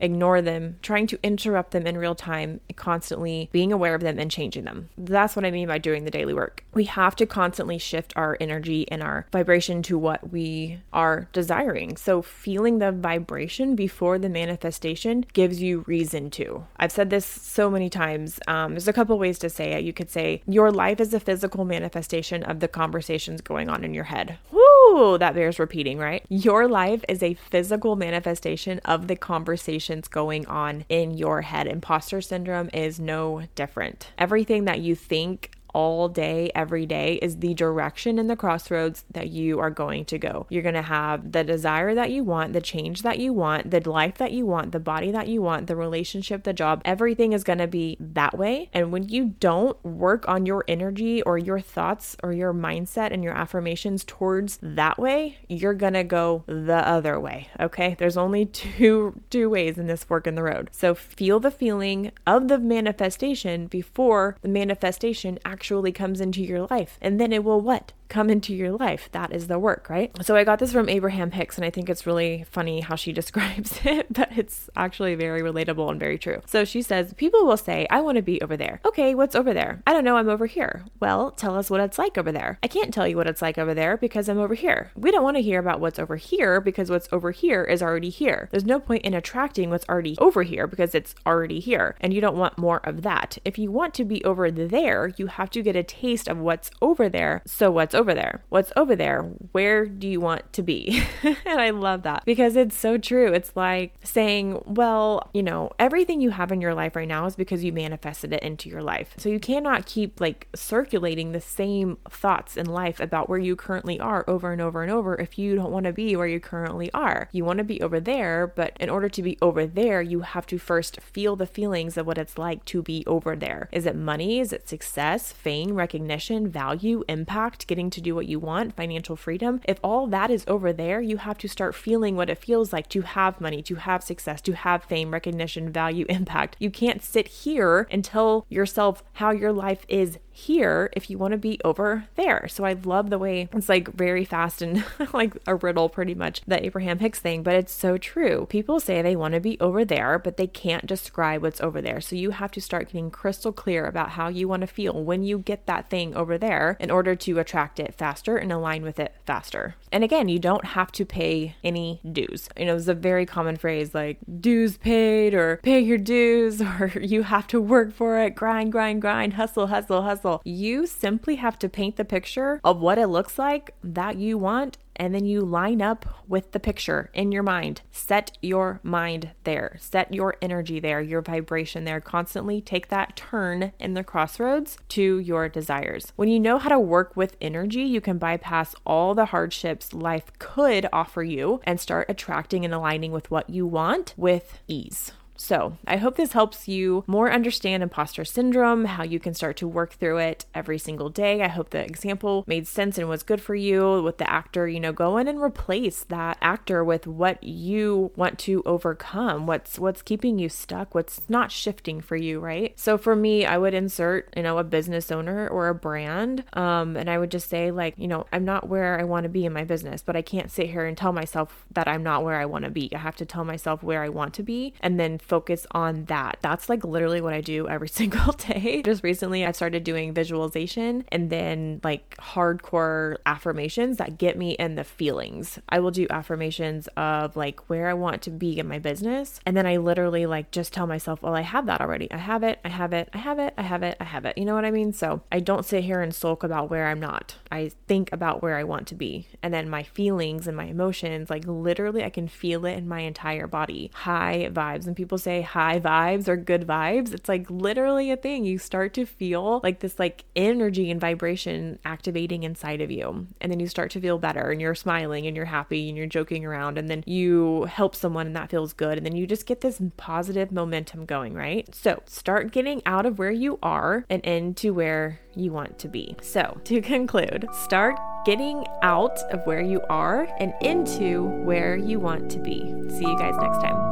ignore 0.00 0.42
them, 0.42 0.76
trying 0.82 1.06
to 1.08 1.18
interrupt 1.22 1.72
them 1.72 1.86
in 1.86 1.98
real 1.98 2.14
time, 2.14 2.60
constantly 2.76 3.48
being 3.52 3.72
aware 3.72 3.94
of 3.94 4.02
them 4.02 4.18
and 4.18 4.30
changing 4.30 4.64
them. 4.64 4.88
That's 4.96 5.36
what 5.36 5.44
I 5.44 5.50
mean 5.50 5.68
by 5.68 5.78
doing 5.78 6.04
the 6.04 6.10
daily 6.10 6.34
work. 6.34 6.64
We 6.74 6.84
have 6.84 7.16
to 7.16 7.26
constantly 7.26 7.78
shift 7.78 8.12
our 8.16 8.36
energy 8.40 8.90
and 8.90 9.02
our 9.02 9.26
vibration 9.32 9.82
to 9.84 9.98
what 9.98 10.30
we 10.30 10.80
are 10.92 11.28
desiring. 11.32 11.96
So, 11.96 12.22
feeling 12.22 12.78
the 12.78 12.92
vibration 12.92 13.74
before 13.74 14.18
the 14.18 14.28
manifestation 14.28 14.91
gives 15.32 15.62
you 15.62 15.84
reason 15.86 16.30
to. 16.30 16.66
I've 16.76 16.92
said 16.92 17.10
this 17.10 17.26
so 17.26 17.70
many 17.70 17.88
times. 17.88 18.38
Um, 18.46 18.72
there's 18.72 18.88
a 18.88 18.92
couple 18.92 19.18
ways 19.18 19.38
to 19.40 19.50
say 19.50 19.72
it. 19.72 19.84
You 19.84 19.92
could 19.92 20.10
say, 20.10 20.42
Your 20.46 20.70
life 20.70 21.00
is 21.00 21.14
a 21.14 21.20
physical 21.20 21.64
manifestation 21.64 22.42
of 22.42 22.60
the 22.60 22.68
conversations 22.68 23.40
going 23.40 23.68
on 23.68 23.84
in 23.84 23.94
your 23.94 24.04
head. 24.04 24.38
Woo, 24.50 25.18
that 25.18 25.34
bears 25.34 25.58
repeating, 25.58 25.98
right? 25.98 26.24
Your 26.28 26.68
life 26.68 27.04
is 27.08 27.22
a 27.22 27.34
physical 27.34 27.96
manifestation 27.96 28.80
of 28.84 29.08
the 29.08 29.16
conversations 29.16 30.08
going 30.08 30.46
on 30.46 30.84
in 30.88 31.14
your 31.14 31.42
head. 31.42 31.66
Imposter 31.66 32.20
syndrome 32.20 32.70
is 32.72 33.00
no 33.00 33.42
different. 33.54 34.10
Everything 34.18 34.64
that 34.64 34.80
you 34.80 34.94
think 34.94 35.50
all 35.72 36.08
day, 36.08 36.50
every 36.54 36.86
day 36.86 37.14
is 37.22 37.38
the 37.38 37.54
direction 37.54 38.18
in 38.18 38.26
the 38.26 38.36
crossroads 38.36 39.04
that 39.10 39.28
you 39.28 39.58
are 39.58 39.70
going 39.70 40.04
to 40.06 40.18
go. 40.18 40.46
You're 40.50 40.62
going 40.62 40.74
to 40.74 40.82
have 40.82 41.32
the 41.32 41.44
desire 41.44 41.94
that 41.94 42.10
you 42.10 42.24
want, 42.24 42.52
the 42.52 42.60
change 42.60 43.02
that 43.02 43.18
you 43.18 43.32
want, 43.32 43.70
the 43.70 43.88
life 43.88 44.18
that 44.18 44.32
you 44.32 44.46
want, 44.46 44.72
the 44.72 44.80
body 44.80 45.10
that 45.10 45.28
you 45.28 45.42
want, 45.42 45.66
the 45.66 45.76
relationship, 45.76 46.44
the 46.44 46.52
job. 46.52 46.82
Everything 46.84 47.32
is 47.32 47.44
going 47.44 47.58
to 47.58 47.66
be 47.66 47.96
that 48.00 48.36
way. 48.36 48.68
And 48.72 48.92
when 48.92 49.08
you 49.08 49.34
don't 49.40 49.82
work 49.84 50.28
on 50.28 50.46
your 50.46 50.64
energy 50.68 51.22
or 51.22 51.38
your 51.38 51.60
thoughts 51.60 52.16
or 52.22 52.32
your 52.32 52.52
mindset 52.52 53.12
and 53.12 53.24
your 53.24 53.34
affirmations 53.34 54.04
towards 54.04 54.58
that 54.62 54.98
way, 54.98 55.38
you're 55.48 55.74
going 55.74 55.94
to 55.94 56.04
go 56.04 56.44
the 56.46 56.86
other 56.86 57.18
way. 57.18 57.48
Okay? 57.58 57.96
There's 57.98 58.16
only 58.16 58.46
two 58.52 59.20
two 59.30 59.48
ways 59.48 59.78
in 59.78 59.86
this 59.86 60.04
fork 60.04 60.26
in 60.26 60.34
the 60.34 60.42
road. 60.42 60.68
So 60.72 60.94
feel 60.94 61.40
the 61.40 61.50
feeling 61.50 62.12
of 62.26 62.48
the 62.48 62.58
manifestation 62.58 63.66
before 63.66 64.36
the 64.42 64.48
manifestation 64.48 65.38
actually 65.44 65.61
actually 65.62 65.92
comes 65.92 66.20
into 66.20 66.42
your 66.42 66.66
life. 66.72 66.98
And 67.00 67.20
then 67.20 67.32
it 67.32 67.44
will 67.44 67.60
what? 67.60 67.92
Come 68.12 68.28
into 68.28 68.54
your 68.54 68.72
life. 68.72 69.08
That 69.12 69.32
is 69.32 69.46
the 69.46 69.58
work, 69.58 69.88
right? 69.88 70.12
So 70.22 70.36
I 70.36 70.44
got 70.44 70.58
this 70.58 70.70
from 70.70 70.88
Abraham 70.88 71.30
Hicks, 71.30 71.56
and 71.56 71.64
I 71.64 71.70
think 71.70 71.88
it's 71.88 72.06
really 72.06 72.44
funny 72.50 72.80
how 72.80 72.94
she 72.94 73.12
describes 73.22 73.80
it, 73.84 74.12
but 74.12 74.28
it's 74.36 74.68
actually 74.76 75.14
very 75.14 75.40
relatable 75.40 75.90
and 75.90 75.98
very 75.98 76.18
true. 76.18 76.42
So 76.46 76.64
she 76.64 76.82
says, 76.82 77.14
People 77.14 77.46
will 77.46 77.56
say, 77.56 77.86
I 77.88 78.00
want 78.02 78.16
to 78.16 78.22
be 78.22 78.40
over 78.42 78.56
there. 78.56 78.80
Okay, 78.84 79.14
what's 79.14 79.34
over 79.34 79.54
there? 79.54 79.82
I 79.86 79.92
don't 79.92 80.04
know, 80.04 80.16
I'm 80.16 80.28
over 80.28 80.46
here. 80.46 80.84
Well, 81.00 81.30
tell 81.30 81.56
us 81.56 81.70
what 81.70 81.80
it's 81.80 81.98
like 81.98 82.18
over 82.18 82.30
there. 82.30 82.58
I 82.62 82.68
can't 82.68 82.92
tell 82.92 83.08
you 83.08 83.16
what 83.16 83.26
it's 83.26 83.40
like 83.40 83.56
over 83.56 83.72
there 83.72 83.96
because 83.96 84.28
I'm 84.28 84.38
over 84.38 84.54
here. 84.54 84.90
We 84.94 85.10
don't 85.10 85.24
want 85.24 85.38
to 85.38 85.42
hear 85.42 85.58
about 85.58 85.80
what's 85.80 85.98
over 85.98 86.16
here 86.16 86.60
because 86.60 86.90
what's 86.90 87.08
over 87.12 87.30
here 87.30 87.64
is 87.64 87.82
already 87.82 88.10
here. 88.10 88.48
There's 88.50 88.64
no 88.64 88.78
point 88.78 89.04
in 89.04 89.14
attracting 89.14 89.70
what's 89.70 89.88
already 89.88 90.16
over 90.18 90.42
here 90.42 90.66
because 90.66 90.94
it's 90.94 91.14
already 91.26 91.60
here, 91.60 91.96
and 92.00 92.12
you 92.12 92.20
don't 92.20 92.36
want 92.36 92.58
more 92.58 92.80
of 92.84 93.02
that. 93.02 93.38
If 93.44 93.58
you 93.58 93.70
want 93.70 93.94
to 93.94 94.04
be 94.04 94.22
over 94.24 94.50
there, 94.50 95.12
you 95.16 95.28
have 95.28 95.48
to 95.50 95.62
get 95.62 95.76
a 95.76 95.82
taste 95.82 96.28
of 96.28 96.38
what's 96.38 96.70
over 96.82 97.08
there. 97.08 97.42
So, 97.46 97.70
what's 97.70 97.94
over 97.94 98.01
there? 98.14 98.42
What's 98.48 98.72
over 98.76 98.96
there? 98.96 99.22
Where 99.52 99.86
do 99.86 100.08
you 100.08 100.20
want 100.20 100.52
to 100.54 100.62
be? 100.62 101.02
and 101.22 101.60
I 101.60 101.70
love 101.70 102.02
that 102.02 102.24
because 102.24 102.56
it's 102.56 102.76
so 102.76 102.98
true. 102.98 103.32
It's 103.32 103.52
like 103.54 103.94
saying, 104.02 104.62
well, 104.66 105.30
you 105.32 105.42
know, 105.42 105.70
everything 105.78 106.20
you 106.20 106.30
have 106.30 106.50
in 106.50 106.60
your 106.60 106.74
life 106.74 106.96
right 106.96 107.06
now 107.06 107.26
is 107.26 107.36
because 107.36 107.62
you 107.62 107.72
manifested 107.72 108.32
it 108.32 108.42
into 108.42 108.68
your 108.68 108.82
life. 108.82 109.14
So 109.16 109.28
you 109.28 109.38
cannot 109.38 109.86
keep 109.86 110.20
like 110.20 110.48
circulating 110.54 111.32
the 111.32 111.40
same 111.40 111.98
thoughts 112.10 112.56
in 112.56 112.66
life 112.66 112.98
about 113.00 113.28
where 113.28 113.38
you 113.38 113.56
currently 113.56 114.00
are 114.00 114.24
over 114.26 114.52
and 114.52 114.60
over 114.60 114.82
and 114.82 114.90
over 114.90 115.14
if 115.20 115.38
you 115.38 115.54
don't 115.54 115.72
want 115.72 115.84
to 115.84 115.92
be 115.92 116.16
where 116.16 116.26
you 116.26 116.40
currently 116.40 116.90
are. 116.92 117.28
You 117.32 117.44
want 117.44 117.58
to 117.58 117.64
be 117.64 117.80
over 117.80 118.00
there, 118.00 118.46
but 118.46 118.76
in 118.80 118.90
order 118.90 119.08
to 119.08 119.22
be 119.22 119.38
over 119.40 119.66
there, 119.66 120.02
you 120.02 120.20
have 120.20 120.46
to 120.46 120.58
first 120.58 121.00
feel 121.00 121.36
the 121.36 121.46
feelings 121.46 121.96
of 121.96 122.06
what 122.06 122.18
it's 122.18 122.38
like 122.38 122.64
to 122.66 122.82
be 122.82 123.04
over 123.06 123.36
there. 123.36 123.68
Is 123.72 123.86
it 123.86 123.96
money? 123.96 124.40
Is 124.40 124.52
it 124.52 124.68
success, 124.68 125.32
fame, 125.32 125.74
recognition, 125.74 126.48
value, 126.48 127.04
impact, 127.08 127.66
getting 127.66 127.90
to 127.92 128.00
do 128.00 128.14
what 128.14 128.26
you 128.26 128.38
want, 128.38 128.74
financial 128.74 129.16
freedom, 129.16 129.60
if 129.64 129.78
all 129.82 130.06
that 130.08 130.30
is 130.30 130.44
over 130.48 130.72
there, 130.72 131.00
you 131.00 131.18
have 131.18 131.38
to 131.38 131.48
start 131.48 131.74
feeling 131.74 132.16
what 132.16 132.30
it 132.30 132.38
feels 132.38 132.72
like 132.72 132.88
to 132.88 133.02
have 133.02 133.40
money, 133.40 133.62
to 133.62 133.76
have 133.76 134.02
success, 134.02 134.40
to 134.42 134.52
have 134.52 134.84
fame, 134.84 135.12
recognition, 135.12 135.70
value, 135.70 136.06
impact. 136.08 136.56
You 136.58 136.70
can't 136.70 137.02
sit 137.02 137.28
here 137.28 137.86
and 137.90 138.04
tell 138.04 138.46
yourself 138.48 139.02
how 139.14 139.30
your 139.30 139.52
life 139.52 139.84
is 139.88 140.18
here 140.42 140.90
if 140.92 141.08
you 141.08 141.18
want 141.18 141.32
to 141.32 141.38
be 141.38 141.60
over 141.64 142.06
there. 142.16 142.48
So 142.48 142.64
I 142.64 142.72
love 142.72 143.10
the 143.10 143.18
way 143.18 143.48
it's 143.52 143.68
like 143.68 143.92
very 143.92 144.24
fast 144.24 144.60
and 144.60 144.84
like 145.12 145.36
a 145.46 145.54
riddle, 145.54 145.88
pretty 145.88 146.14
much, 146.14 146.42
the 146.46 146.64
Abraham 146.64 146.98
Hicks 146.98 147.20
thing, 147.20 147.42
but 147.42 147.54
it's 147.54 147.72
so 147.72 147.96
true. 147.96 148.46
People 148.48 148.80
say 148.80 149.00
they 149.00 149.16
want 149.16 149.34
to 149.34 149.40
be 149.40 149.58
over 149.60 149.84
there, 149.84 150.18
but 150.18 150.36
they 150.36 150.46
can't 150.46 150.86
describe 150.86 151.42
what's 151.42 151.60
over 151.60 151.80
there. 151.80 152.00
So 152.00 152.16
you 152.16 152.30
have 152.30 152.50
to 152.52 152.60
start 152.60 152.88
getting 152.88 153.10
crystal 153.10 153.52
clear 153.52 153.86
about 153.86 154.10
how 154.10 154.28
you 154.28 154.48
want 154.48 154.62
to 154.62 154.66
feel 154.66 155.04
when 155.04 155.22
you 155.22 155.38
get 155.38 155.66
that 155.66 155.88
thing 155.88 156.14
over 156.14 156.36
there 156.36 156.76
in 156.80 156.90
order 156.90 157.14
to 157.14 157.38
attract 157.38 157.78
it 157.78 157.94
faster 157.94 158.36
and 158.36 158.52
align 158.52 158.82
with 158.82 158.98
it 158.98 159.14
faster. 159.24 159.76
And 159.92 160.02
again, 160.02 160.28
you 160.28 160.38
don't 160.38 160.64
have 160.64 160.90
to 160.92 161.04
pay 161.04 161.54
any 161.62 162.00
dues. 162.10 162.48
You 162.58 162.66
know, 162.66 162.76
it's 162.76 162.88
a 162.88 162.94
very 162.94 163.26
common 163.26 163.56
phrase 163.56 163.94
like 163.94 164.18
dues 164.40 164.76
paid 164.76 165.34
or 165.34 165.58
pay 165.58 165.80
your 165.80 165.98
dues 165.98 166.60
or 166.80 166.92
you 167.00 167.22
have 167.22 167.46
to 167.48 167.60
work 167.60 167.92
for 167.92 168.18
it, 168.18 168.34
grind, 168.34 168.72
grind, 168.72 169.00
grind, 169.00 169.34
hustle, 169.34 169.68
hustle, 169.68 170.02
hustle 170.02 170.31
you 170.44 170.86
simply 170.86 171.36
have 171.36 171.58
to 171.58 171.68
paint 171.68 171.96
the 171.96 172.04
picture 172.04 172.60
of 172.64 172.80
what 172.80 172.98
it 172.98 173.08
looks 173.08 173.38
like 173.38 173.74
that 173.82 174.16
you 174.16 174.38
want 174.38 174.78
and 174.96 175.14
then 175.14 175.24
you 175.24 175.40
line 175.40 175.80
up 175.80 176.06
with 176.28 176.52
the 176.52 176.60
picture 176.60 177.10
in 177.14 177.32
your 177.32 177.42
mind. 177.42 177.82
Set 177.90 178.36
your 178.42 178.80
mind 178.82 179.30
there, 179.44 179.76
set 179.80 180.12
your 180.12 180.36
energy 180.42 180.80
there, 180.80 181.00
your 181.00 181.22
vibration 181.22 181.84
there. 181.84 182.00
Constantly 182.00 182.60
take 182.60 182.88
that 182.88 183.16
turn 183.16 183.72
in 183.78 183.94
the 183.94 184.04
crossroads 184.04 184.78
to 184.88 185.18
your 185.18 185.48
desires. 185.48 186.12
When 186.16 186.28
you 186.28 186.38
know 186.38 186.58
how 186.58 186.68
to 186.68 186.80
work 186.80 187.16
with 187.16 187.36
energy, 187.40 187.82
you 187.82 188.00
can 188.00 188.18
bypass 188.18 188.74
all 188.84 189.14
the 189.14 189.26
hardships 189.26 189.92
life 189.92 190.30
could 190.38 190.88
offer 190.92 191.22
you 191.22 191.60
and 191.64 191.80
start 191.80 192.06
attracting 192.08 192.64
and 192.64 192.74
aligning 192.74 193.12
with 193.12 193.30
what 193.30 193.48
you 193.50 193.66
want 193.66 194.14
with 194.16 194.60
ease. 194.68 195.12
So, 195.42 195.76
I 195.88 195.96
hope 195.96 196.14
this 196.14 196.34
helps 196.34 196.68
you 196.68 197.02
more 197.08 197.28
understand 197.28 197.82
imposter 197.82 198.24
syndrome, 198.24 198.84
how 198.84 199.02
you 199.02 199.18
can 199.18 199.34
start 199.34 199.56
to 199.56 199.66
work 199.66 199.92
through 199.94 200.18
it 200.18 200.46
every 200.54 200.78
single 200.78 201.08
day. 201.08 201.42
I 201.42 201.48
hope 201.48 201.70
the 201.70 201.84
example 201.84 202.44
made 202.46 202.68
sense 202.68 202.96
and 202.96 203.08
was 203.08 203.24
good 203.24 203.40
for 203.40 203.56
you 203.56 204.00
with 204.02 204.18
the 204.18 204.30
actor. 204.30 204.68
You 204.68 204.78
know, 204.78 204.92
go 204.92 205.16
in 205.16 205.26
and 205.26 205.42
replace 205.42 206.04
that 206.04 206.38
actor 206.40 206.84
with 206.84 207.08
what 207.08 207.42
you 207.42 208.12
want 208.14 208.38
to 208.38 208.62
overcome. 208.64 209.48
What's 209.48 209.80
what's 209.80 210.00
keeping 210.00 210.38
you 210.38 210.48
stuck? 210.48 210.94
What's 210.94 211.28
not 211.28 211.50
shifting 211.50 212.00
for 212.00 212.14
you, 212.14 212.38
right? 212.38 212.78
So 212.78 212.96
for 212.96 213.16
me, 213.16 213.44
I 213.44 213.58
would 213.58 213.74
insert, 213.74 214.32
you 214.36 214.44
know, 214.44 214.58
a 214.58 214.64
business 214.64 215.10
owner 215.10 215.48
or 215.48 215.66
a 215.68 215.74
brand, 215.74 216.44
um, 216.52 216.96
and 216.96 217.10
I 217.10 217.18
would 217.18 217.32
just 217.32 217.50
say 217.50 217.72
like, 217.72 217.94
you 217.98 218.06
know, 218.06 218.26
I'm 218.32 218.44
not 218.44 218.68
where 218.68 218.96
I 219.00 219.02
want 219.02 219.24
to 219.24 219.28
be 219.28 219.44
in 219.44 219.52
my 219.52 219.64
business, 219.64 220.02
but 220.02 220.14
I 220.14 220.22
can't 220.22 220.52
sit 220.52 220.70
here 220.70 220.86
and 220.86 220.96
tell 220.96 221.12
myself 221.12 221.66
that 221.72 221.88
I'm 221.88 222.04
not 222.04 222.22
where 222.22 222.38
I 222.38 222.46
want 222.46 222.64
to 222.64 222.70
be. 222.70 222.88
I 222.94 222.98
have 222.98 223.16
to 223.16 223.26
tell 223.26 223.44
myself 223.44 223.82
where 223.82 224.04
I 224.04 224.08
want 224.08 224.34
to 224.34 224.44
be, 224.44 224.74
and 224.80 225.00
then 225.00 225.18
focus 225.32 225.66
on 225.70 226.04
that. 226.04 226.36
That's 226.42 226.68
like 226.68 226.84
literally 226.84 227.22
what 227.22 227.32
I 227.32 227.40
do 227.40 227.66
every 227.66 227.88
single 228.00 228.34
day. 228.34 228.82
Just 228.84 229.02
recently, 229.02 229.46
I've 229.46 229.56
started 229.56 229.82
doing 229.82 230.12
visualization 230.12 231.06
and 231.08 231.30
then 231.30 231.80
like 231.82 232.14
hardcore 232.18 233.16
affirmations 233.24 233.96
that 233.96 234.18
get 234.18 234.36
me 234.36 234.50
in 234.50 234.74
the 234.74 234.84
feelings. 234.84 235.58
I 235.70 235.80
will 235.80 235.90
do 235.90 236.06
affirmations 236.10 236.86
of 236.98 237.34
like 237.34 237.70
where 237.70 237.88
I 237.88 237.94
want 237.94 238.20
to 238.22 238.30
be 238.30 238.58
in 238.58 238.68
my 238.68 238.78
business. 238.78 239.40
And 239.46 239.56
then 239.56 239.64
I 239.64 239.78
literally 239.78 240.26
like 240.26 240.50
just 240.50 240.74
tell 240.74 240.86
myself, 240.86 241.22
well, 241.22 241.34
I 241.34 241.40
have 241.40 241.64
that 241.64 241.80
already. 241.80 242.12
I 242.12 242.18
have 242.18 242.42
it. 242.42 242.60
I 242.62 242.68
have 242.68 242.92
it. 242.92 243.08
I 243.14 243.18
have 243.18 243.38
it. 243.38 243.54
I 243.56 243.62
have 243.62 243.82
it. 243.82 243.96
I 244.00 244.04
have 244.04 244.26
it. 244.26 244.36
You 244.36 244.44
know 244.44 244.54
what 244.54 244.66
I 244.66 244.70
mean? 244.70 244.92
So 244.92 245.22
I 245.32 245.40
don't 245.40 245.64
sit 245.64 245.82
here 245.82 246.02
and 246.02 246.14
sulk 246.14 246.42
about 246.42 246.68
where 246.68 246.88
I'm 246.88 247.00
not. 247.00 247.36
I 247.50 247.70
think 247.88 248.12
about 248.12 248.42
where 248.42 248.58
I 248.58 248.64
want 248.64 248.86
to 248.88 248.94
be. 248.94 249.28
And 249.42 249.54
then 249.54 249.70
my 249.70 249.82
feelings 249.82 250.46
and 250.46 250.54
my 250.54 250.66
emotions, 250.66 251.30
like 251.30 251.44
literally, 251.46 252.04
I 252.04 252.10
can 252.10 252.28
feel 252.28 252.66
it 252.66 252.76
in 252.76 252.86
my 252.86 253.00
entire 253.00 253.46
body. 253.46 253.90
High 253.94 254.50
vibes. 254.52 254.86
And 254.86 254.94
people 254.94 255.16
say 255.22 255.42
high 255.42 255.80
vibes 255.80 256.28
or 256.28 256.36
good 256.36 256.66
vibes, 256.66 257.14
it's 257.14 257.28
like 257.28 257.50
literally 257.50 258.10
a 258.10 258.16
thing. 258.16 258.44
You 258.44 258.58
start 258.58 258.94
to 258.94 259.06
feel 259.06 259.60
like 259.62 259.80
this 259.80 259.98
like 259.98 260.24
energy 260.36 260.90
and 260.90 261.00
vibration 261.00 261.78
activating 261.84 262.42
inside 262.42 262.80
of 262.80 262.90
you. 262.90 263.26
And 263.40 263.50
then 263.50 263.60
you 263.60 263.66
start 263.66 263.90
to 263.92 264.00
feel 264.00 264.18
better 264.18 264.50
and 264.50 264.60
you're 264.60 264.74
smiling 264.74 265.26
and 265.26 265.36
you're 265.36 265.46
happy 265.46 265.88
and 265.88 265.96
you're 265.96 266.06
joking 266.06 266.44
around 266.44 266.78
and 266.78 266.88
then 266.88 267.04
you 267.06 267.64
help 267.64 267.94
someone 267.94 268.26
and 268.26 268.36
that 268.36 268.50
feels 268.50 268.72
good. 268.72 268.98
And 268.98 269.06
then 269.06 269.16
you 269.16 269.26
just 269.26 269.46
get 269.46 269.60
this 269.60 269.80
positive 269.96 270.52
momentum 270.52 271.06
going, 271.06 271.34
right? 271.34 271.72
So 271.74 272.02
start 272.06 272.52
getting 272.52 272.82
out 272.86 273.06
of 273.06 273.18
where 273.18 273.30
you 273.30 273.58
are 273.62 274.04
and 274.10 274.24
into 274.24 274.74
where 274.74 275.20
you 275.34 275.52
want 275.52 275.78
to 275.80 275.88
be. 275.88 276.16
So 276.22 276.60
to 276.64 276.80
conclude, 276.82 277.46
start 277.52 277.96
getting 278.24 278.64
out 278.82 279.18
of 279.32 279.44
where 279.46 279.62
you 279.62 279.80
are 279.88 280.28
and 280.38 280.52
into 280.60 281.24
where 281.44 281.76
you 281.76 281.98
want 281.98 282.30
to 282.30 282.38
be. 282.38 282.60
See 282.90 283.04
you 283.04 283.18
guys 283.18 283.34
next 283.40 283.58
time. 283.58 283.91